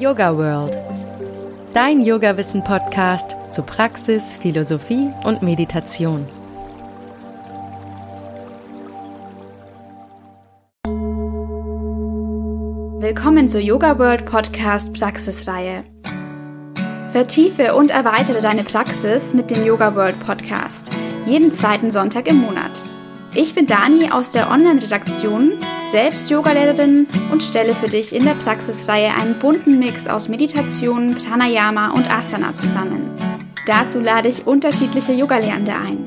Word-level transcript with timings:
Yoga 0.00 0.34
World. 0.34 0.78
Dein 1.74 2.00
Yoga-Wissen-Podcast 2.00 3.36
zu 3.50 3.62
Praxis, 3.62 4.34
Philosophie 4.34 5.10
und 5.24 5.42
Meditation. 5.42 6.24
Willkommen 12.98 13.46
zur 13.50 13.60
Yoga 13.60 13.98
World 13.98 14.24
Podcast 14.24 14.98
Praxisreihe. 14.98 15.84
Vertiefe 17.12 17.74
und 17.74 17.90
erweitere 17.90 18.40
deine 18.40 18.64
Praxis 18.64 19.34
mit 19.34 19.50
dem 19.50 19.66
Yoga 19.66 19.94
World 19.94 20.18
Podcast. 20.20 20.90
Jeden 21.26 21.52
zweiten 21.52 21.90
Sonntag 21.90 22.26
im 22.26 22.36
Monat. 22.36 22.82
Ich 23.34 23.54
bin 23.54 23.66
Dani 23.66 24.10
aus 24.10 24.32
der 24.32 24.50
Online-Redaktion, 24.50 25.52
selbst 25.90 26.30
Yogalehrerin 26.30 27.08
und 27.32 27.42
stelle 27.42 27.74
für 27.74 27.88
dich 27.88 28.14
in 28.14 28.24
der 28.24 28.34
Praxisreihe 28.34 29.12
einen 29.12 29.38
bunten 29.38 29.78
Mix 29.78 30.06
aus 30.06 30.28
Meditation, 30.28 31.16
Pranayama 31.16 31.90
und 31.90 32.08
Asana 32.08 32.54
zusammen. 32.54 33.10
Dazu 33.66 34.00
lade 34.00 34.28
ich 34.28 34.46
unterschiedliche 34.46 35.12
Yogalehrende 35.12 35.72
ein. 35.72 36.06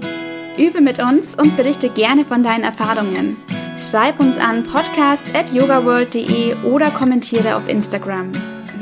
Übe 0.57 0.81
mit 0.81 0.99
uns 0.99 1.35
und 1.35 1.57
berichte 1.57 1.89
gerne 1.89 2.23
von 2.23 2.43
deinen 2.43 2.63
Erfahrungen. 2.63 3.37
Schreib 3.77 4.19
uns 4.19 4.37
an 4.37 4.63
podcast.yogaworld.de 4.63 6.55
oder 6.63 6.91
kommentiere 6.91 7.55
auf 7.55 7.67
Instagram. 7.67 8.31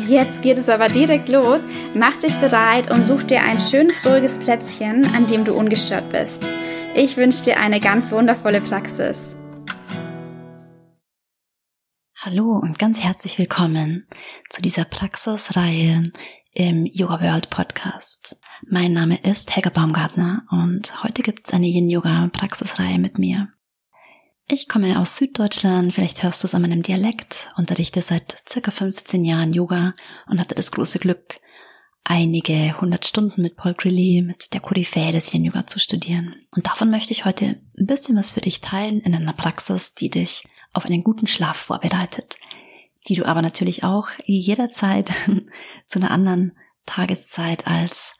Jetzt 0.07 0.41
geht 0.41 0.57
es 0.57 0.67
aber 0.69 0.89
direkt 0.89 1.29
los. 1.29 1.61
Mach 1.93 2.17
dich 2.17 2.35
bereit 2.35 2.91
und 2.91 3.05
such 3.05 3.23
dir 3.23 3.41
ein 3.41 3.59
schönes, 3.59 4.05
ruhiges 4.05 4.37
Plätzchen, 4.37 5.05
an 5.15 5.27
dem 5.27 5.45
du 5.45 5.53
ungestört 5.53 6.09
bist. 6.09 6.47
Ich 6.93 7.17
wünsche 7.17 7.45
dir 7.45 7.59
eine 7.59 7.79
ganz 7.79 8.11
wundervolle 8.11 8.61
Praxis. 8.61 9.37
Hallo 12.23 12.51
und 12.51 12.77
ganz 12.77 12.99
herzlich 12.99 13.39
willkommen 13.39 14.05
zu 14.47 14.61
dieser 14.61 14.85
Praxisreihe 14.85 16.11
im 16.53 16.85
Yoga 16.85 17.19
World 17.19 17.49
Podcast. 17.49 18.37
Mein 18.69 18.93
Name 18.93 19.19
ist 19.23 19.55
Helga 19.55 19.71
Baumgartner 19.71 20.43
und 20.51 21.01
heute 21.01 21.23
gibt 21.23 21.47
es 21.47 21.53
eine 21.55 21.65
Yin 21.65 21.89
Yoga 21.89 22.29
Praxisreihe 22.31 22.99
mit 22.99 23.17
mir. 23.17 23.49
Ich 24.47 24.67
komme 24.67 24.99
aus 24.99 25.17
Süddeutschland, 25.17 25.95
vielleicht 25.95 26.21
hörst 26.21 26.43
du 26.43 26.45
es 26.45 26.53
an 26.53 26.61
meinem 26.61 26.83
Dialekt, 26.83 27.51
unterrichte 27.57 28.03
seit 28.03 28.43
circa 28.47 28.69
15 28.69 29.25
Jahren 29.25 29.51
Yoga 29.51 29.95
und 30.27 30.39
hatte 30.39 30.53
das 30.53 30.71
große 30.71 30.99
Glück, 30.99 31.37
einige 32.03 32.79
hundert 32.79 33.07
Stunden 33.07 33.41
mit 33.41 33.55
Paul 33.55 33.73
Grilly, 33.73 34.21
mit 34.21 34.53
der 34.53 34.61
Koryphäe 34.61 35.11
des 35.11 35.33
Yin 35.33 35.45
Yoga 35.45 35.65
zu 35.65 35.79
studieren. 35.79 36.35
Und 36.51 36.67
davon 36.67 36.91
möchte 36.91 37.13
ich 37.13 37.25
heute 37.25 37.59
ein 37.79 37.87
bisschen 37.87 38.15
was 38.15 38.31
für 38.31 38.41
dich 38.41 38.61
teilen 38.61 39.01
in 39.01 39.15
einer 39.15 39.33
Praxis, 39.33 39.95
die 39.95 40.11
dich 40.11 40.43
auf 40.73 40.85
einen 40.85 41.03
guten 41.03 41.27
Schlaf 41.27 41.57
vorbereitet, 41.57 42.37
die 43.07 43.15
du 43.15 43.25
aber 43.25 43.41
natürlich 43.41 43.83
auch 43.83 44.09
jederzeit 44.25 45.11
zu 45.85 45.99
einer 45.99 46.11
anderen 46.11 46.57
Tageszeit 46.85 47.67
als 47.67 48.15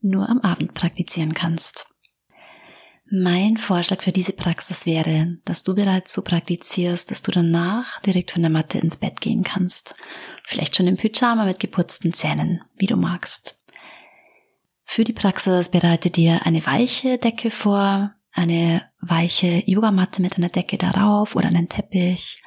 nur 0.00 0.28
am 0.28 0.40
Abend 0.40 0.74
praktizieren 0.74 1.34
kannst. 1.34 1.88
Mein 3.08 3.56
Vorschlag 3.56 4.02
für 4.02 4.10
diese 4.10 4.32
Praxis 4.32 4.84
wäre, 4.84 5.38
dass 5.44 5.62
du 5.62 5.74
bereits 5.74 6.12
so 6.12 6.22
praktizierst, 6.22 7.10
dass 7.10 7.22
du 7.22 7.30
danach 7.30 8.00
direkt 8.00 8.32
von 8.32 8.42
der 8.42 8.50
Matte 8.50 8.78
ins 8.78 8.96
Bett 8.96 9.20
gehen 9.20 9.44
kannst 9.44 9.94
Vielleicht 10.48 10.76
schon 10.76 10.86
im 10.86 10.96
Pyjama 10.96 11.44
mit 11.44 11.58
geputzten 11.58 12.12
Zähnen, 12.12 12.62
wie 12.76 12.86
du 12.86 12.96
magst. 12.96 13.60
Für 14.84 15.02
die 15.02 15.12
Praxis 15.12 15.70
bereite 15.70 16.08
dir 16.08 16.46
eine 16.46 16.64
weiche 16.64 17.18
Decke 17.18 17.50
vor, 17.50 18.14
eine 18.36 18.82
weiche 19.00 19.62
Yogamatte 19.66 20.22
mit 20.22 20.36
einer 20.36 20.50
Decke 20.50 20.78
darauf 20.78 21.34
oder 21.34 21.48
einen 21.48 21.68
Teppich, 21.68 22.42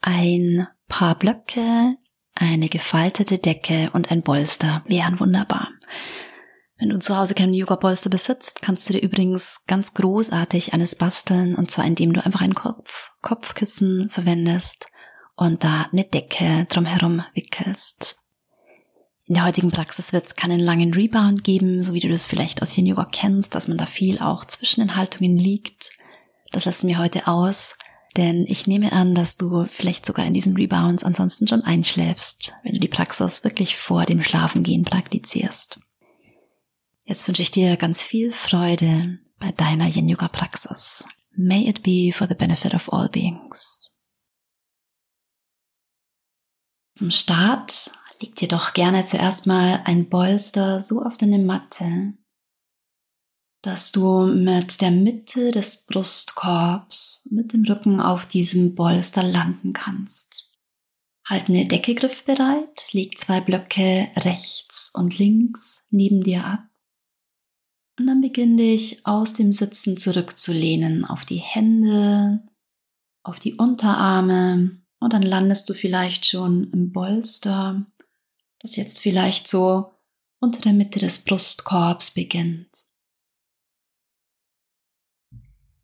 ein 0.00 0.66
paar 0.88 1.14
Blöcke, 1.18 1.96
eine 2.34 2.68
gefaltete 2.68 3.38
Decke 3.38 3.90
und 3.92 4.10
ein 4.10 4.22
Bolster 4.22 4.82
wären 4.86 5.20
wunderbar. 5.20 5.68
Wenn 6.76 6.88
du 6.88 6.98
zu 6.98 7.16
Hause 7.16 7.34
keinen 7.34 7.54
Yoga-Bolster 7.54 8.10
besitzt, 8.10 8.60
kannst 8.60 8.88
du 8.88 8.94
dir 8.94 9.02
übrigens 9.02 9.64
ganz 9.66 9.94
großartig 9.94 10.74
eines 10.74 10.96
basteln, 10.96 11.54
und 11.54 11.70
zwar 11.70 11.84
indem 11.84 12.12
du 12.12 12.24
einfach 12.24 12.40
ein 12.40 12.54
Kopf 12.54 13.12
Kopfkissen 13.22 14.10
verwendest 14.10 14.88
und 15.36 15.62
da 15.62 15.86
eine 15.92 16.04
Decke 16.04 16.66
drumherum 16.68 17.22
wickelst. 17.34 18.23
In 19.26 19.34
der 19.34 19.44
heutigen 19.44 19.70
Praxis 19.70 20.12
wird 20.12 20.26
es 20.26 20.36
keinen 20.36 20.60
langen 20.60 20.92
Rebound 20.92 21.44
geben, 21.44 21.82
so 21.82 21.94
wie 21.94 22.00
du 22.00 22.08
das 22.08 22.26
vielleicht 22.26 22.60
aus 22.60 22.76
Yin 22.76 22.86
Yoga 22.86 23.08
kennst, 23.10 23.54
dass 23.54 23.68
man 23.68 23.78
da 23.78 23.86
viel 23.86 24.18
auch 24.18 24.44
zwischen 24.44 24.80
den 24.80 24.96
Haltungen 24.96 25.38
liegt. 25.38 25.92
Das 26.52 26.66
lassen 26.66 26.88
wir 26.88 26.98
heute 26.98 27.26
aus, 27.26 27.78
denn 28.18 28.44
ich 28.46 28.66
nehme 28.66 28.92
an, 28.92 29.14
dass 29.14 29.38
du 29.38 29.66
vielleicht 29.68 30.04
sogar 30.04 30.26
in 30.26 30.34
diesen 30.34 30.56
Rebounds 30.56 31.04
ansonsten 31.04 31.48
schon 31.48 31.62
einschläfst, 31.62 32.52
wenn 32.62 32.74
du 32.74 32.80
die 32.80 32.88
Praxis 32.88 33.44
wirklich 33.44 33.78
vor 33.78 34.04
dem 34.04 34.22
Schlafengehen 34.22 34.84
praktizierst. 34.84 35.80
Jetzt 37.04 37.26
wünsche 37.26 37.42
ich 37.42 37.50
dir 37.50 37.78
ganz 37.78 38.02
viel 38.02 38.30
Freude 38.30 39.18
bei 39.38 39.52
deiner 39.52 39.88
Yin 39.88 40.08
Yoga 40.08 40.28
Praxis. 40.28 41.06
May 41.34 41.66
it 41.66 41.82
be 41.82 42.12
for 42.12 42.28
the 42.28 42.34
benefit 42.34 42.74
of 42.74 42.92
all 42.92 43.08
beings. 43.08 43.90
Zum 46.94 47.10
Start 47.10 47.90
leg 48.24 48.36
dir 48.36 48.48
doch 48.48 48.72
gerne 48.72 49.04
zuerst 49.04 49.46
mal 49.46 49.82
ein 49.84 50.08
Bolster 50.08 50.80
so 50.80 51.02
auf 51.02 51.18
deine 51.18 51.38
Matte, 51.38 52.14
dass 53.60 53.92
du 53.92 54.24
mit 54.24 54.80
der 54.80 54.90
Mitte 54.90 55.50
des 55.50 55.84
Brustkorbs 55.84 57.28
mit 57.30 57.52
dem 57.52 57.64
Rücken 57.64 58.00
auf 58.00 58.24
diesem 58.24 58.74
Bolster 58.74 59.22
landen 59.22 59.74
kannst. 59.74 60.52
Halt 61.26 61.50
eine 61.50 61.66
Decke 61.66 61.94
griffbereit, 61.94 62.92
leg 62.92 63.18
zwei 63.18 63.42
Blöcke 63.42 64.08
rechts 64.16 64.90
und 64.94 65.18
links 65.18 65.86
neben 65.90 66.22
dir 66.22 66.46
ab. 66.46 66.64
Und 67.98 68.06
dann 68.06 68.22
beginn 68.22 68.56
dich 68.56 69.06
aus 69.06 69.34
dem 69.34 69.52
Sitzen 69.52 69.98
zurückzulehnen 69.98 71.04
auf 71.04 71.26
die 71.26 71.42
Hände, 71.42 72.42
auf 73.22 73.38
die 73.38 73.54
Unterarme 73.54 74.82
und 74.98 75.12
dann 75.12 75.22
landest 75.22 75.68
du 75.68 75.74
vielleicht 75.74 76.24
schon 76.24 76.70
im 76.72 76.90
Bolster, 76.90 77.84
das 78.64 78.76
jetzt 78.76 79.00
vielleicht 79.00 79.46
so 79.46 79.92
unter 80.40 80.62
der 80.62 80.72
Mitte 80.72 80.98
des 80.98 81.22
Brustkorbs 81.22 82.12
beginnt. 82.12 82.86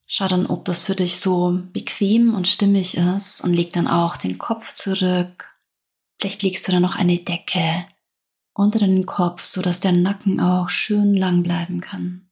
Schau 0.06 0.28
dann, 0.28 0.46
ob 0.46 0.64
das 0.64 0.82
für 0.82 0.96
dich 0.96 1.20
so 1.20 1.62
bequem 1.72 2.34
und 2.34 2.48
stimmig 2.48 2.96
ist 2.96 3.42
und 3.42 3.52
leg 3.52 3.70
dann 3.74 3.86
auch 3.86 4.16
den 4.16 4.38
Kopf 4.38 4.72
zurück. 4.72 5.60
Vielleicht 6.18 6.42
legst 6.42 6.66
du 6.66 6.72
dann 6.72 6.80
noch 6.80 6.96
eine 6.96 7.18
Decke 7.18 7.86
unter 8.54 8.78
den 8.78 9.04
Kopf, 9.04 9.44
so 9.44 9.60
dass 9.60 9.80
der 9.80 9.92
Nacken 9.92 10.40
auch 10.40 10.70
schön 10.70 11.14
lang 11.14 11.42
bleiben 11.42 11.80
kann. 11.80 12.30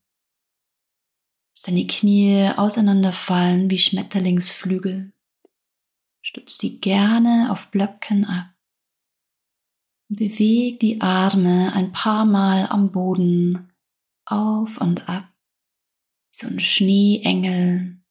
Dass 1.53 1.61
deine 1.61 1.85
Knie 1.85 2.49
auseinanderfallen 2.57 3.69
wie 3.69 3.77
Schmetterlingsflügel. 3.77 5.13
Stütz 6.21 6.57
die 6.57 6.81
gerne 6.81 7.49
auf 7.51 7.67
Blöcken 7.67 8.25
ab. 8.25 8.58
Beweg 10.11 10.79
die 10.79 11.01
Arme 11.01 11.71
ein 11.73 11.91
paar 11.91 12.25
Mal 12.25 12.65
am 12.67 12.91
Boden 12.91 13.71
auf 14.25 14.81
und 14.81 15.07
ab, 15.07 15.31
so 16.31 16.47
ein 16.47 16.59
Schneeengel. 16.59 18.01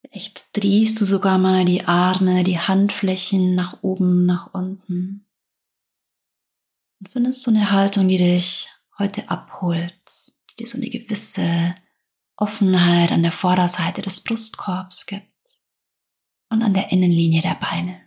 Vielleicht 0.00 0.56
drehst 0.56 1.00
du 1.00 1.04
sogar 1.04 1.38
mal 1.38 1.64
die 1.64 1.86
Arme, 1.86 2.44
die 2.44 2.60
Handflächen 2.60 3.56
nach 3.56 3.82
oben, 3.82 4.26
nach 4.26 4.54
unten. 4.54 5.26
Und 7.00 7.08
findest 7.10 7.42
so 7.42 7.50
eine 7.50 7.72
Haltung, 7.72 8.06
die 8.06 8.18
dich 8.18 8.68
heute 8.96 9.28
abholt, 9.28 9.92
die 10.50 10.56
dir 10.62 10.68
so 10.68 10.78
eine 10.78 10.88
gewisse 10.88 11.74
Offenheit 12.36 13.10
an 13.10 13.22
der 13.24 13.32
Vorderseite 13.32 14.02
des 14.02 14.22
Brustkorbs 14.22 15.06
gibt 15.06 15.62
und 16.48 16.62
an 16.62 16.74
der 16.74 16.92
Innenlinie 16.92 17.42
der 17.42 17.56
Beine. 17.56 18.03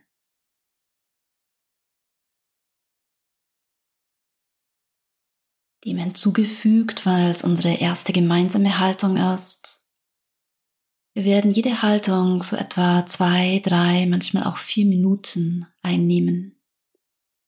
Dem 5.88 6.00
hinzugefügt, 6.00 7.06
weil 7.06 7.32
es 7.32 7.46
unsere 7.46 7.76
erste 7.76 8.12
gemeinsame 8.12 8.80
Haltung 8.80 9.16
ist. 9.16 9.90
Wir 11.14 11.24
werden 11.24 11.50
jede 11.50 11.82
Haltung 11.82 12.44
so 12.44 12.58
etwa 12.58 13.06
zwei, 13.06 13.62
drei, 13.64 14.06
manchmal 14.06 14.44
auch 14.44 14.58
vier 14.58 14.86
Minuten 14.86 15.66
einnehmen. 15.82 16.62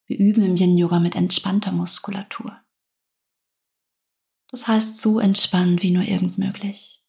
Wir 0.05 0.17
üben 0.19 0.41
im 0.45 0.55
Yin 0.55 0.77
Yoga 0.77 1.01
mit 1.01 1.15
entspannter 1.15 1.73
Muskulatur. 1.73 2.57
Das 4.47 4.69
heißt 4.69 5.01
so 5.01 5.19
entspannt 5.19 5.83
wie 5.83 5.91
nur 5.91 6.03
irgend 6.03 6.37
möglich. 6.37 7.03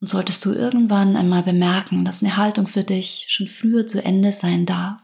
Und 0.00 0.06
solltest 0.06 0.44
du 0.44 0.52
irgendwann 0.52 1.16
einmal 1.16 1.42
bemerken, 1.42 2.04
dass 2.04 2.22
eine 2.22 2.36
Haltung 2.36 2.68
für 2.68 2.84
dich 2.84 3.26
schon 3.28 3.48
früher 3.48 3.88
zu 3.88 4.04
Ende 4.04 4.32
sein 4.32 4.66
darf, 4.66 5.02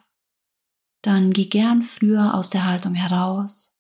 dann 1.02 1.32
geh 1.32 1.46
gern 1.46 1.82
früher 1.82 2.34
aus 2.34 2.50
der 2.50 2.66
Haltung 2.66 2.94
heraus 2.94 3.75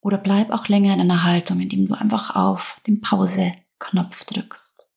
oder 0.00 0.18
bleib 0.18 0.50
auch 0.50 0.68
länger 0.68 0.94
in 0.94 1.00
einer 1.00 1.24
Haltung, 1.24 1.60
indem 1.60 1.86
du 1.86 1.94
einfach 1.94 2.36
auf 2.36 2.80
den 2.86 3.00
Pause-Knopf 3.00 4.24
drückst. 4.24 4.88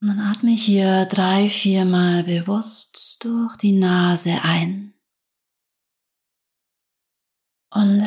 Und 0.00 0.08
dann 0.08 0.18
atme 0.18 0.50
hier 0.50 1.06
drei, 1.06 1.48
viermal 1.48 2.24
bewusst 2.24 3.24
durch 3.24 3.56
die 3.56 3.70
Nase 3.70 4.40
ein. 4.42 4.94
Und 7.70 8.02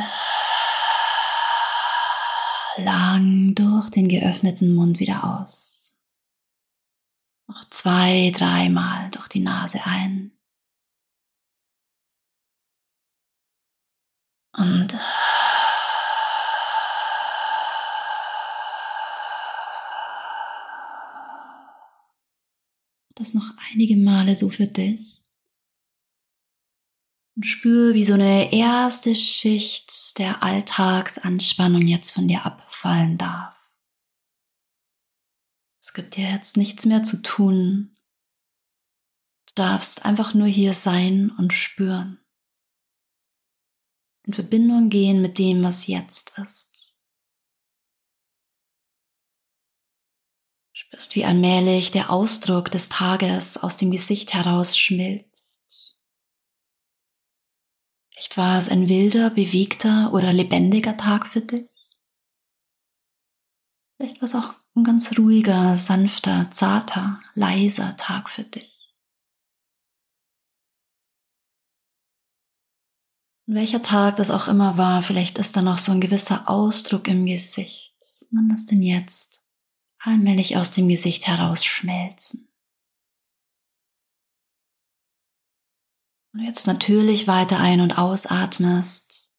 lang 2.77 3.55
durch 3.55 3.89
den 3.89 4.09
geöffneten 4.09 4.75
Mund 4.75 4.99
wieder 4.99 5.23
aus. 5.23 6.03
Noch 7.47 7.63
zwei, 7.69 8.31
dreimal 8.35 9.09
durch 9.11 9.29
die 9.29 9.39
Nase 9.39 9.79
ein. 9.85 10.34
Und 14.57 14.97
das 23.15 23.33
noch 23.33 23.51
einige 23.71 23.97
Male 23.97 24.35
so 24.35 24.49
für 24.49 24.67
dich. 24.67 25.23
Und 27.35 27.45
spür, 27.45 27.93
wie 27.93 28.05
so 28.05 28.13
eine 28.13 28.53
erste 28.53 29.13
Schicht 29.13 30.17
der 30.19 30.41
Alltagsanspannung 30.41 31.81
jetzt 31.81 32.11
von 32.11 32.27
dir 32.27 32.45
abfallen 32.45 33.17
darf. 33.17 33.55
Es 35.81 35.93
gibt 35.93 36.15
dir 36.15 36.31
jetzt 36.31 36.55
nichts 36.55 36.85
mehr 36.85 37.03
zu 37.03 37.21
tun. 37.21 37.95
Du 39.47 39.53
darfst 39.55 40.05
einfach 40.05 40.33
nur 40.33 40.47
hier 40.47 40.73
sein 40.73 41.29
und 41.37 41.53
spüren. 41.53 42.24
In 44.25 44.33
Verbindung 44.33 44.89
gehen 44.89 45.21
mit 45.21 45.37
dem, 45.37 45.63
was 45.63 45.87
jetzt 45.87 46.37
ist. 46.37 46.97
Spürst, 50.73 51.15
wie 51.15 51.25
allmählich 51.25 51.91
der 51.91 52.09
Ausdruck 52.09 52.71
des 52.71 52.89
Tages 52.89 53.57
aus 53.57 53.77
dem 53.77 53.91
Gesicht 53.91 54.33
heraus 54.33 54.77
schmilzt 54.77 55.55
Vielleicht 58.15 58.37
war 58.37 58.57
es 58.57 58.69
ein 58.69 58.87
wilder, 58.87 59.29
bewegter 59.29 60.13
oder 60.13 60.31
lebendiger 60.31 60.95
Tag 60.95 61.27
für 61.27 61.41
dich. 61.41 61.69
Vielleicht 63.97 64.21
war 64.21 64.25
es 64.25 64.35
auch 64.35 64.53
ein 64.73 64.85
ganz 64.85 65.17
ruhiger, 65.17 65.75
sanfter, 65.75 66.49
zarter, 66.49 67.21
leiser 67.33 67.97
Tag 67.97 68.29
für 68.29 68.43
dich. 68.43 68.74
Welcher 73.47 73.83
Tag 73.83 74.15
das 74.15 74.31
auch 74.31 74.47
immer 74.47 74.77
war, 74.77 75.03
vielleicht 75.03 75.37
ist 75.37 75.55
da 75.55 75.61
noch 75.61 75.77
so 75.77 75.91
ein 75.91 76.01
gewisser 76.01 76.49
Ausdruck 76.49 77.07
im 77.07 77.25
Gesicht. 77.25 77.95
Und 78.31 78.49
lass 78.49 78.65
den 78.65 78.81
jetzt 78.81 79.47
allmählich 79.99 80.57
aus 80.57 80.71
dem 80.71 80.87
Gesicht 80.87 81.27
herausschmelzen. 81.27 82.49
Und 86.33 86.41
jetzt 86.41 86.65
natürlich 86.67 87.27
weiter 87.27 87.59
ein- 87.59 87.81
und 87.81 87.97
ausatmest. 87.97 89.37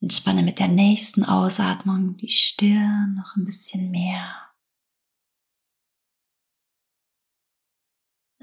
Entspanne 0.00 0.42
mit 0.42 0.58
der 0.58 0.68
nächsten 0.68 1.24
Ausatmung 1.24 2.16
die 2.18 2.30
Stirn 2.30 3.14
noch 3.14 3.36
ein 3.36 3.44
bisschen 3.44 3.90
mehr. 3.90 4.45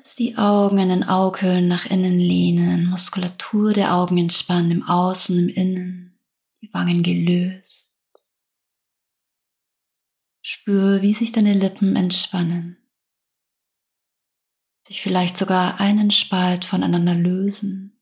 Lass 0.03 0.15
die 0.15 0.37
Augen 0.37 0.79
in 0.79 0.89
den 0.89 1.03
Aughöhlen 1.03 1.67
nach 1.67 1.85
innen 1.85 2.19
lehnen, 2.19 2.89
Muskulatur 2.89 3.71
der 3.73 3.95
Augen 3.95 4.17
entspannen, 4.17 4.71
im 4.71 4.83
Außen, 4.83 5.37
im 5.39 5.49
Innen, 5.49 6.19
die 6.61 6.73
Wangen 6.73 7.03
gelöst. 7.03 7.97
Spür, 10.41 11.01
wie 11.01 11.13
sich 11.13 11.31
deine 11.31 11.53
Lippen 11.53 11.95
entspannen 11.95 12.83
sich 14.87 15.01
vielleicht 15.01 15.37
sogar 15.37 15.79
einen 15.79 16.11
Spalt 16.11 16.65
voneinander 16.65 17.15
lösen 17.15 17.99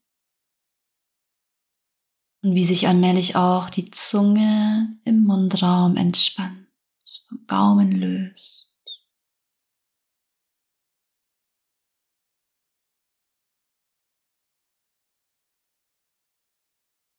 und 2.43 2.55
wie 2.55 2.65
sich 2.65 2.87
allmählich 2.87 3.35
auch 3.35 3.69
die 3.69 3.89
Zunge 3.91 4.97
im 5.05 5.23
Mundraum 5.23 5.95
entspannt, 5.95 6.67
vom 7.27 7.45
Gaumen 7.47 7.91
löst. 7.91 8.60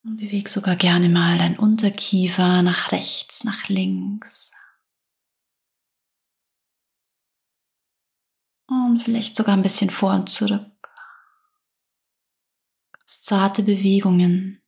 Und 0.05 0.17
beweg 0.17 0.49
sogar 0.49 0.75
gerne 0.75 1.09
mal 1.09 1.39
dein 1.39 1.57
Unterkiefer 1.57 2.63
nach 2.63 2.91
rechts, 2.91 3.45
nach 3.45 3.69
links. 3.69 4.53
Und 8.67 9.01
vielleicht 9.01 9.37
sogar 9.37 9.57
ein 9.57 9.63
bisschen 9.63 9.91
vor 9.91 10.15
und 10.15 10.29
zurück. 10.29 10.67
Ganz 12.93 13.23
zarte 13.23 13.63
Bewegungen. 13.63 14.61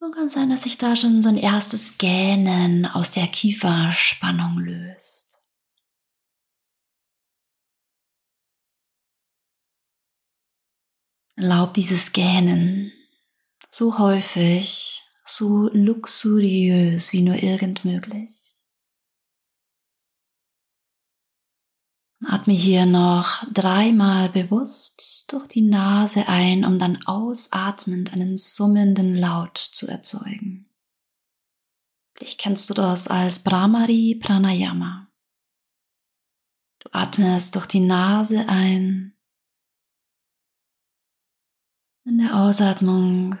Und 0.00 0.14
kann 0.14 0.28
sein, 0.28 0.50
dass 0.50 0.62
sich 0.62 0.78
da 0.78 0.96
schon 0.96 1.20
so 1.22 1.28
ein 1.28 1.36
erstes 1.36 1.98
Gähnen 1.98 2.86
aus 2.86 3.10
der 3.10 3.28
Kieferspannung 3.28 4.58
löst. 4.58 5.19
Erlaub 11.40 11.72
dieses 11.72 12.12
Gähnen 12.12 12.92
so 13.70 13.98
häufig, 13.98 15.02
so 15.24 15.70
luxuriös 15.72 17.14
wie 17.14 17.22
nur 17.22 17.36
irgend 17.36 17.82
möglich. 17.86 18.60
Atme 22.26 22.52
hier 22.52 22.84
noch 22.84 23.42
dreimal 23.50 24.28
bewusst 24.28 25.32
durch 25.32 25.48
die 25.48 25.62
Nase 25.62 26.28
ein, 26.28 26.66
um 26.66 26.78
dann 26.78 27.02
ausatmend 27.06 28.12
einen 28.12 28.36
summenden 28.36 29.16
Laut 29.16 29.56
zu 29.56 29.88
erzeugen. 29.88 30.68
Vielleicht 32.12 32.38
kennst 32.38 32.68
du 32.68 32.74
das 32.74 33.08
als 33.08 33.42
Brahmari 33.42 34.20
Pranayama. 34.22 35.10
Du 36.80 36.90
atmest 36.92 37.54
durch 37.54 37.66
die 37.66 37.80
Nase 37.80 38.46
ein. 38.46 39.16
In 42.04 42.18
der 42.18 42.34
Ausatmung 42.34 43.36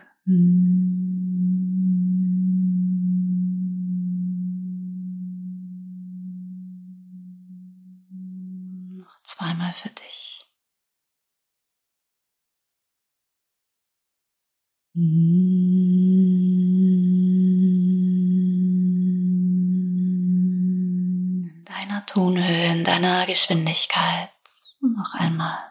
zweimal 9.22 9.72
für 9.72 9.88
dich. 9.90 10.44
In 14.94 15.64
deiner 21.64 22.04
Tonhöhe, 22.06 22.72
in 22.72 22.84
deiner 22.84 23.24
Geschwindigkeit. 23.26 24.30
Noch 24.80 25.14
einmal. 25.14 25.69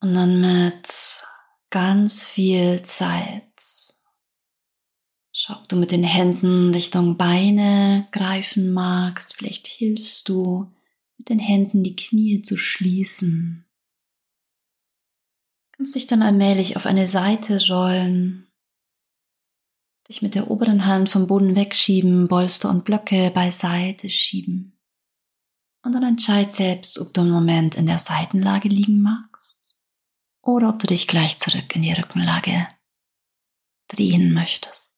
Und 0.00 0.14
dann 0.14 0.40
mit 0.40 0.88
ganz 1.70 2.22
viel 2.22 2.82
Zeit. 2.82 3.42
Schau, 5.32 5.54
ob 5.54 5.68
du 5.68 5.76
mit 5.76 5.90
den 5.90 6.02
Händen 6.02 6.72
Richtung 6.72 7.16
Beine 7.16 8.08
greifen 8.10 8.72
magst. 8.72 9.36
Vielleicht 9.36 9.66
hilfst 9.66 10.28
du, 10.28 10.72
mit 11.18 11.28
den 11.28 11.38
Händen 11.38 11.82
die 11.82 11.96
Knie 11.96 12.42
zu 12.42 12.56
schließen. 12.56 13.66
Du 15.72 15.76
kannst 15.76 15.94
dich 15.94 16.06
dann 16.06 16.22
allmählich 16.22 16.76
auf 16.76 16.86
eine 16.86 17.06
Seite 17.06 17.60
rollen, 17.68 18.48
dich 20.08 20.22
mit 20.22 20.34
der 20.34 20.50
oberen 20.50 20.86
Hand 20.86 21.10
vom 21.10 21.26
Boden 21.26 21.54
wegschieben, 21.54 22.28
Bolster 22.28 22.70
und 22.70 22.84
Blöcke 22.84 23.30
beiseite 23.30 24.08
schieben. 24.08 24.78
Und 25.82 25.92
dann 25.92 26.02
entscheid 26.02 26.50
selbst, 26.50 26.98
ob 26.98 27.14
du 27.14 27.20
einen 27.20 27.30
Moment 27.30 27.74
in 27.74 27.86
der 27.86 27.98
Seitenlage 27.98 28.68
liegen 28.68 29.02
magst 29.02 29.76
oder 30.42 30.70
ob 30.70 30.78
du 30.78 30.86
dich 30.86 31.06
gleich 31.06 31.38
zurück 31.38 31.74
in 31.76 31.82
die 31.82 31.92
Rückenlage 31.92 32.68
drehen 33.88 34.32
möchtest. 34.32 34.97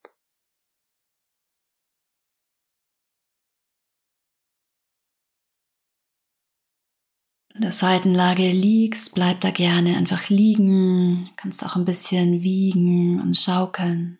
In 7.53 7.61
der 7.61 7.73
Seitenlage 7.73 8.49
liegst, 8.49 9.13
bleib 9.13 9.41
da 9.41 9.51
gerne 9.51 9.97
einfach 9.97 10.29
liegen, 10.29 11.29
kannst 11.35 11.65
auch 11.65 11.75
ein 11.75 11.85
bisschen 11.85 12.41
wiegen 12.43 13.19
und 13.19 13.35
schaukeln. 13.35 14.19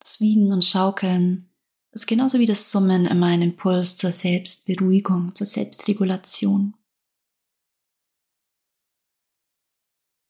Das 0.00 0.20
Wiegen 0.20 0.52
und 0.52 0.62
Schaukeln 0.62 1.48
ist 1.92 2.06
genauso 2.06 2.38
wie 2.38 2.46
das 2.46 2.70
Summen 2.70 3.06
immer 3.06 3.28
ein 3.28 3.40
Impuls 3.40 3.96
zur 3.96 4.12
Selbstberuhigung, 4.12 5.34
zur 5.34 5.46
Selbstregulation. 5.46 6.74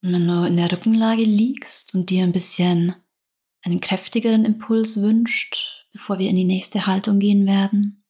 Und 0.02 0.12
wenn 0.12 0.28
du 0.28 0.46
in 0.46 0.56
der 0.56 0.70
Rückenlage 0.70 1.24
liegst 1.24 1.94
und 1.94 2.10
dir 2.10 2.22
ein 2.22 2.32
bisschen 2.32 2.94
einen 3.62 3.80
kräftigeren 3.80 4.44
Impuls 4.44 5.00
wünscht, 5.00 5.88
bevor 5.90 6.20
wir 6.20 6.30
in 6.30 6.36
die 6.36 6.44
nächste 6.44 6.86
Haltung 6.86 7.18
gehen 7.18 7.46
werden, 7.46 8.03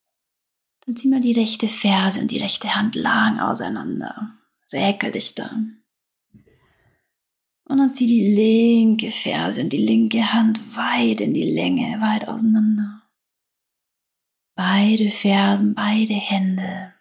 dann 0.86 0.96
zieh 0.96 1.08
mal 1.08 1.20
die 1.20 1.32
rechte 1.32 1.68
Ferse 1.68 2.20
und 2.20 2.30
die 2.30 2.38
rechte 2.38 2.76
Hand 2.76 2.94
lang 2.94 3.40
auseinander. 3.40 4.38
Räkel 4.72 5.12
dich 5.12 5.34
da. 5.34 5.50
Und 7.66 7.78
dann 7.78 7.92
zieh 7.92 8.06
die 8.06 8.34
linke 8.34 9.10
Ferse 9.10 9.62
und 9.62 9.72
die 9.72 9.84
linke 9.84 10.32
Hand 10.32 10.76
weit 10.76 11.22
in 11.22 11.32
die 11.32 11.50
Länge, 11.50 12.00
weit 12.00 12.28
auseinander. 12.28 13.02
Beide 14.54 15.08
Fersen, 15.08 15.74
beide 15.74 16.14
Hände. 16.14 16.92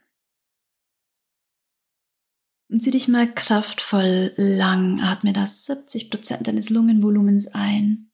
Und 2.70 2.82
zieh 2.82 2.92
dich 2.92 3.08
mal 3.08 3.32
kraftvoll 3.32 4.34
lang, 4.38 5.02
atme 5.02 5.34
das 5.34 5.68
70% 5.68 6.44
deines 6.44 6.70
Lungenvolumens 6.70 7.48
ein. 7.48 8.12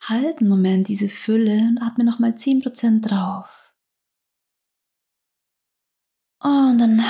Halt 0.00 0.38
einen 0.38 0.48
Moment 0.48 0.88
diese 0.88 1.08
Fülle 1.08 1.58
und 1.58 1.78
atme 1.78 2.04
nochmal 2.04 2.32
10% 2.32 3.00
drauf. 3.00 3.67
Und 6.40 6.78
dann 6.78 7.00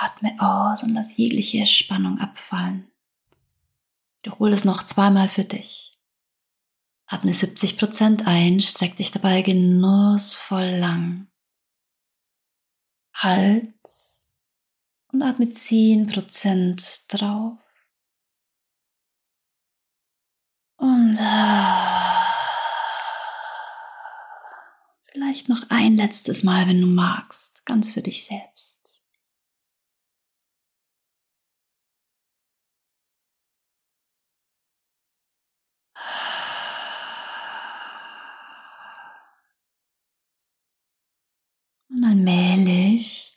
atme 0.00 0.34
aus 0.40 0.82
und 0.82 0.94
lass 0.94 1.16
jegliche 1.16 1.64
Spannung 1.66 2.18
abfallen. 2.18 2.90
Wiederhole 4.22 4.54
es 4.54 4.64
noch 4.64 4.82
zweimal 4.82 5.28
für 5.28 5.44
dich. 5.44 5.98
Atme 7.06 7.30
70% 7.30 8.26
ein, 8.26 8.60
streck 8.60 8.96
dich 8.96 9.12
dabei 9.12 9.42
genussvoll 9.42 10.66
lang. 10.66 11.28
Halt 13.14 13.72
und 15.12 15.22
atme 15.22 15.46
10% 15.46 17.06
drauf. 17.08 17.58
Und 20.78 21.16
vielleicht 25.16 25.48
noch 25.48 25.62
ein 25.70 25.96
letztes 25.96 26.42
Mal, 26.42 26.68
wenn 26.68 26.78
du 26.78 26.86
magst, 26.86 27.64
ganz 27.64 27.94
für 27.94 28.02
dich 28.02 28.24
selbst. 28.26 29.02
Und 41.88 42.04
allmählich 42.04 43.34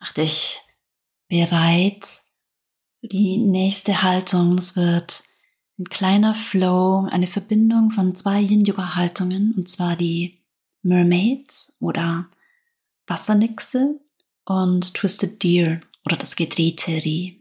mach 0.00 0.12
dich 0.12 0.58
bereit 1.28 2.04
für 2.98 3.06
die 3.06 3.36
nächste 3.38 4.02
Haltung. 4.02 4.58
Es 4.58 4.74
wird 4.74 5.22
ein 5.78 5.84
kleiner 5.84 6.34
Flow, 6.34 7.06
eine 7.08 7.28
Verbindung 7.28 7.92
von 7.92 8.16
zwei 8.16 8.40
Yin-Yoga-Haltungen, 8.40 9.54
und 9.54 9.68
zwar 9.68 9.94
die 9.94 10.41
Mermaid 10.82 11.72
oder 11.80 12.28
Wassernixe 13.06 14.00
und 14.44 14.94
Twisted 14.94 15.42
Deer 15.42 15.80
oder 16.04 16.16
das 16.16 16.36
gedrehte 16.36 16.92
Reh. 16.92 17.36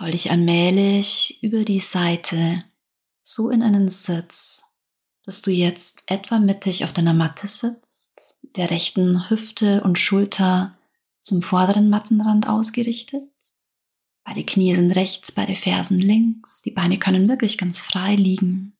Roll 0.00 0.12
dich 0.12 0.30
allmählich 0.30 1.42
über 1.42 1.64
die 1.64 1.80
Seite 1.80 2.64
so 3.22 3.50
in 3.50 3.62
einen 3.62 3.88
Sitz, 3.88 4.76
dass 5.24 5.42
du 5.42 5.50
jetzt 5.50 6.04
etwa 6.06 6.38
mittig 6.38 6.84
auf 6.84 6.92
deiner 6.92 7.12
Matte 7.12 7.46
sitzt, 7.46 8.38
mit 8.42 8.56
der 8.56 8.70
rechten 8.70 9.28
Hüfte 9.28 9.82
und 9.82 9.98
Schulter 9.98 10.78
zum 11.20 11.42
vorderen 11.42 11.90
Mattenrand 11.90 12.48
ausgerichtet. 12.48 13.30
Beide 14.24 14.44
Knie 14.44 14.74
sind 14.74 14.92
rechts, 14.92 15.32
beide 15.32 15.54
Fersen 15.54 15.98
links, 15.98 16.62
die 16.62 16.70
Beine 16.70 16.98
können 16.98 17.28
wirklich 17.28 17.58
ganz 17.58 17.78
frei 17.78 18.16
liegen. 18.16 18.76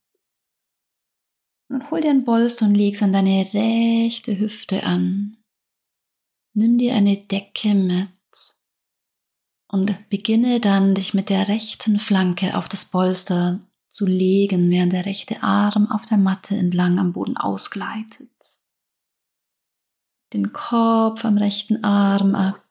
Und 1.71 1.89
hol 1.93 2.01
dir 2.01 2.11
ein 2.11 2.25
Bolster 2.25 2.67
und 2.67 2.75
leg's 2.75 3.01
an 3.01 3.13
deine 3.13 3.47
rechte 3.55 4.37
Hüfte 4.39 4.83
an. 4.83 5.37
Nimm 6.53 6.79
dir 6.79 6.95
eine 6.97 7.17
Decke 7.17 7.75
mit 7.75 8.09
und 9.69 10.11
beginne 10.11 10.59
dann 10.59 10.97
dich 10.97 11.15
mit 11.15 11.31
der 11.31 11.47
rechten 11.47 12.01
Flanke 12.01 12.57
auf 12.59 12.69
das 12.69 12.87
Polster 12.87 13.61
zu 13.89 14.05
legen, 14.05 14.69
während 14.69 14.93
der 14.93 15.07
rechte 15.07 15.45
Arm 15.45 15.89
auf 15.93 16.07
der 16.07 16.19
Matte 16.19 16.57
entlang 16.57 16.99
am 16.99 17.13
Boden 17.13 17.37
ausgleitet. 17.37 18.33
Den 20.33 20.53
Kopf 20.53 21.25
am 21.25 21.39
rechten 21.39 21.85
Arm 21.85 22.35
ab. 22.35 22.65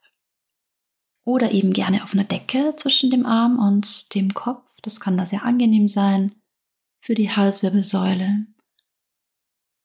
Oder 1.24 1.52
eben 1.52 1.72
gerne 1.72 2.04
auf 2.04 2.14
einer 2.14 2.26
Decke 2.26 2.74
zwischen 2.76 3.12
dem 3.12 3.26
Arm 3.26 3.60
und 3.60 4.14
dem 4.14 4.34
Kopf. 4.34 4.70
Das 4.82 5.00
kann 5.00 5.18
da 5.18 5.26
sehr 5.26 5.46
angenehm 5.46 5.88
sein 5.88 6.36
für 7.00 7.16
die 7.16 7.30
Halswirbelsäule. 7.30 8.46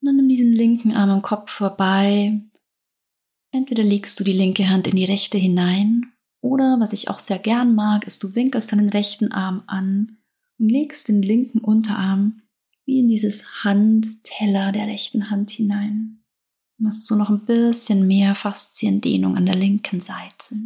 Und 0.04 0.08
dann 0.08 0.16
nimm 0.16 0.28
diesen 0.28 0.52
linken 0.52 0.92
Arm 0.92 1.08
am 1.08 1.22
Kopf 1.22 1.50
vorbei. 1.50 2.38
Entweder 3.52 3.82
legst 3.82 4.20
du 4.20 4.24
die 4.24 4.34
linke 4.34 4.68
Hand 4.68 4.86
in 4.86 4.96
die 4.96 5.06
rechte 5.06 5.38
hinein 5.38 6.12
oder, 6.42 6.78
was 6.78 6.92
ich 6.92 7.08
auch 7.08 7.18
sehr 7.18 7.38
gern 7.38 7.74
mag, 7.74 8.06
ist, 8.06 8.22
du 8.22 8.34
winkelst 8.34 8.70
deinen 8.70 8.90
rechten 8.90 9.32
Arm 9.32 9.62
an 9.66 10.18
und 10.58 10.68
legst 10.68 11.08
den 11.08 11.22
linken 11.22 11.60
Unterarm 11.60 12.42
wie 12.84 12.98
in 12.98 13.08
dieses 13.08 13.64
Handteller 13.64 14.72
der 14.72 14.88
rechten 14.88 15.30
Hand 15.30 15.48
hinein. 15.48 16.22
Und 16.78 16.88
hast 16.88 17.06
so 17.06 17.16
noch 17.16 17.30
ein 17.30 17.46
bisschen 17.46 18.06
mehr 18.06 18.34
Fasziendehnung 18.34 19.38
an 19.38 19.46
der 19.46 19.56
linken 19.56 20.02
Seite. 20.02 20.56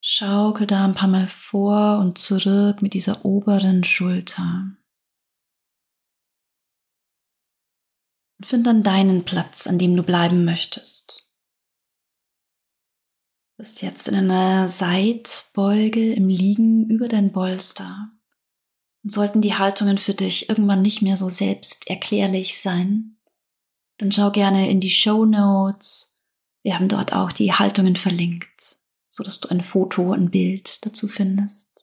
Schaukel 0.00 0.66
da 0.66 0.86
ein 0.86 0.94
paar 0.94 1.10
Mal 1.10 1.26
vor 1.26 1.98
und 1.98 2.16
zurück 2.16 2.80
mit 2.80 2.94
dieser 2.94 3.26
oberen 3.26 3.84
Schulter. 3.84 4.74
Find 8.44 8.66
dann 8.66 8.82
deinen 8.82 9.24
Platz, 9.24 9.66
an 9.66 9.78
dem 9.78 9.96
du 9.96 10.02
bleiben 10.02 10.44
möchtest 10.44 11.24
bist 13.64 13.80
jetzt 13.80 14.08
in 14.08 14.14
einer 14.14 14.68
Seitbeuge 14.68 16.12
im 16.12 16.28
Liegen 16.28 16.90
über 16.90 17.08
dein 17.08 17.32
Bolster. 17.32 18.10
Und 19.02 19.10
sollten 19.10 19.40
die 19.40 19.54
Haltungen 19.54 19.96
für 19.96 20.14
dich 20.14 20.50
irgendwann 20.50 20.82
nicht 20.82 21.02
mehr 21.02 21.16
so 21.16 21.30
selbsterklärlich 21.30 22.60
sein, 22.60 23.16
dann 23.98 24.12
schau 24.12 24.30
gerne 24.30 24.68
in 24.68 24.80
die 24.80 24.90
Show 24.90 25.24
Notes. 25.24 26.22
Wir 26.62 26.74
haben 26.74 26.88
dort 26.88 27.12
auch 27.12 27.32
die 27.32 27.52
Haltungen 27.52 27.96
verlinkt, 27.96 28.78
so 29.08 29.22
dass 29.22 29.40
du 29.40 29.48
ein 29.48 29.62
Foto, 29.62 30.12
ein 30.12 30.30
Bild 30.30 30.84
dazu 30.84 31.06
findest. 31.06 31.73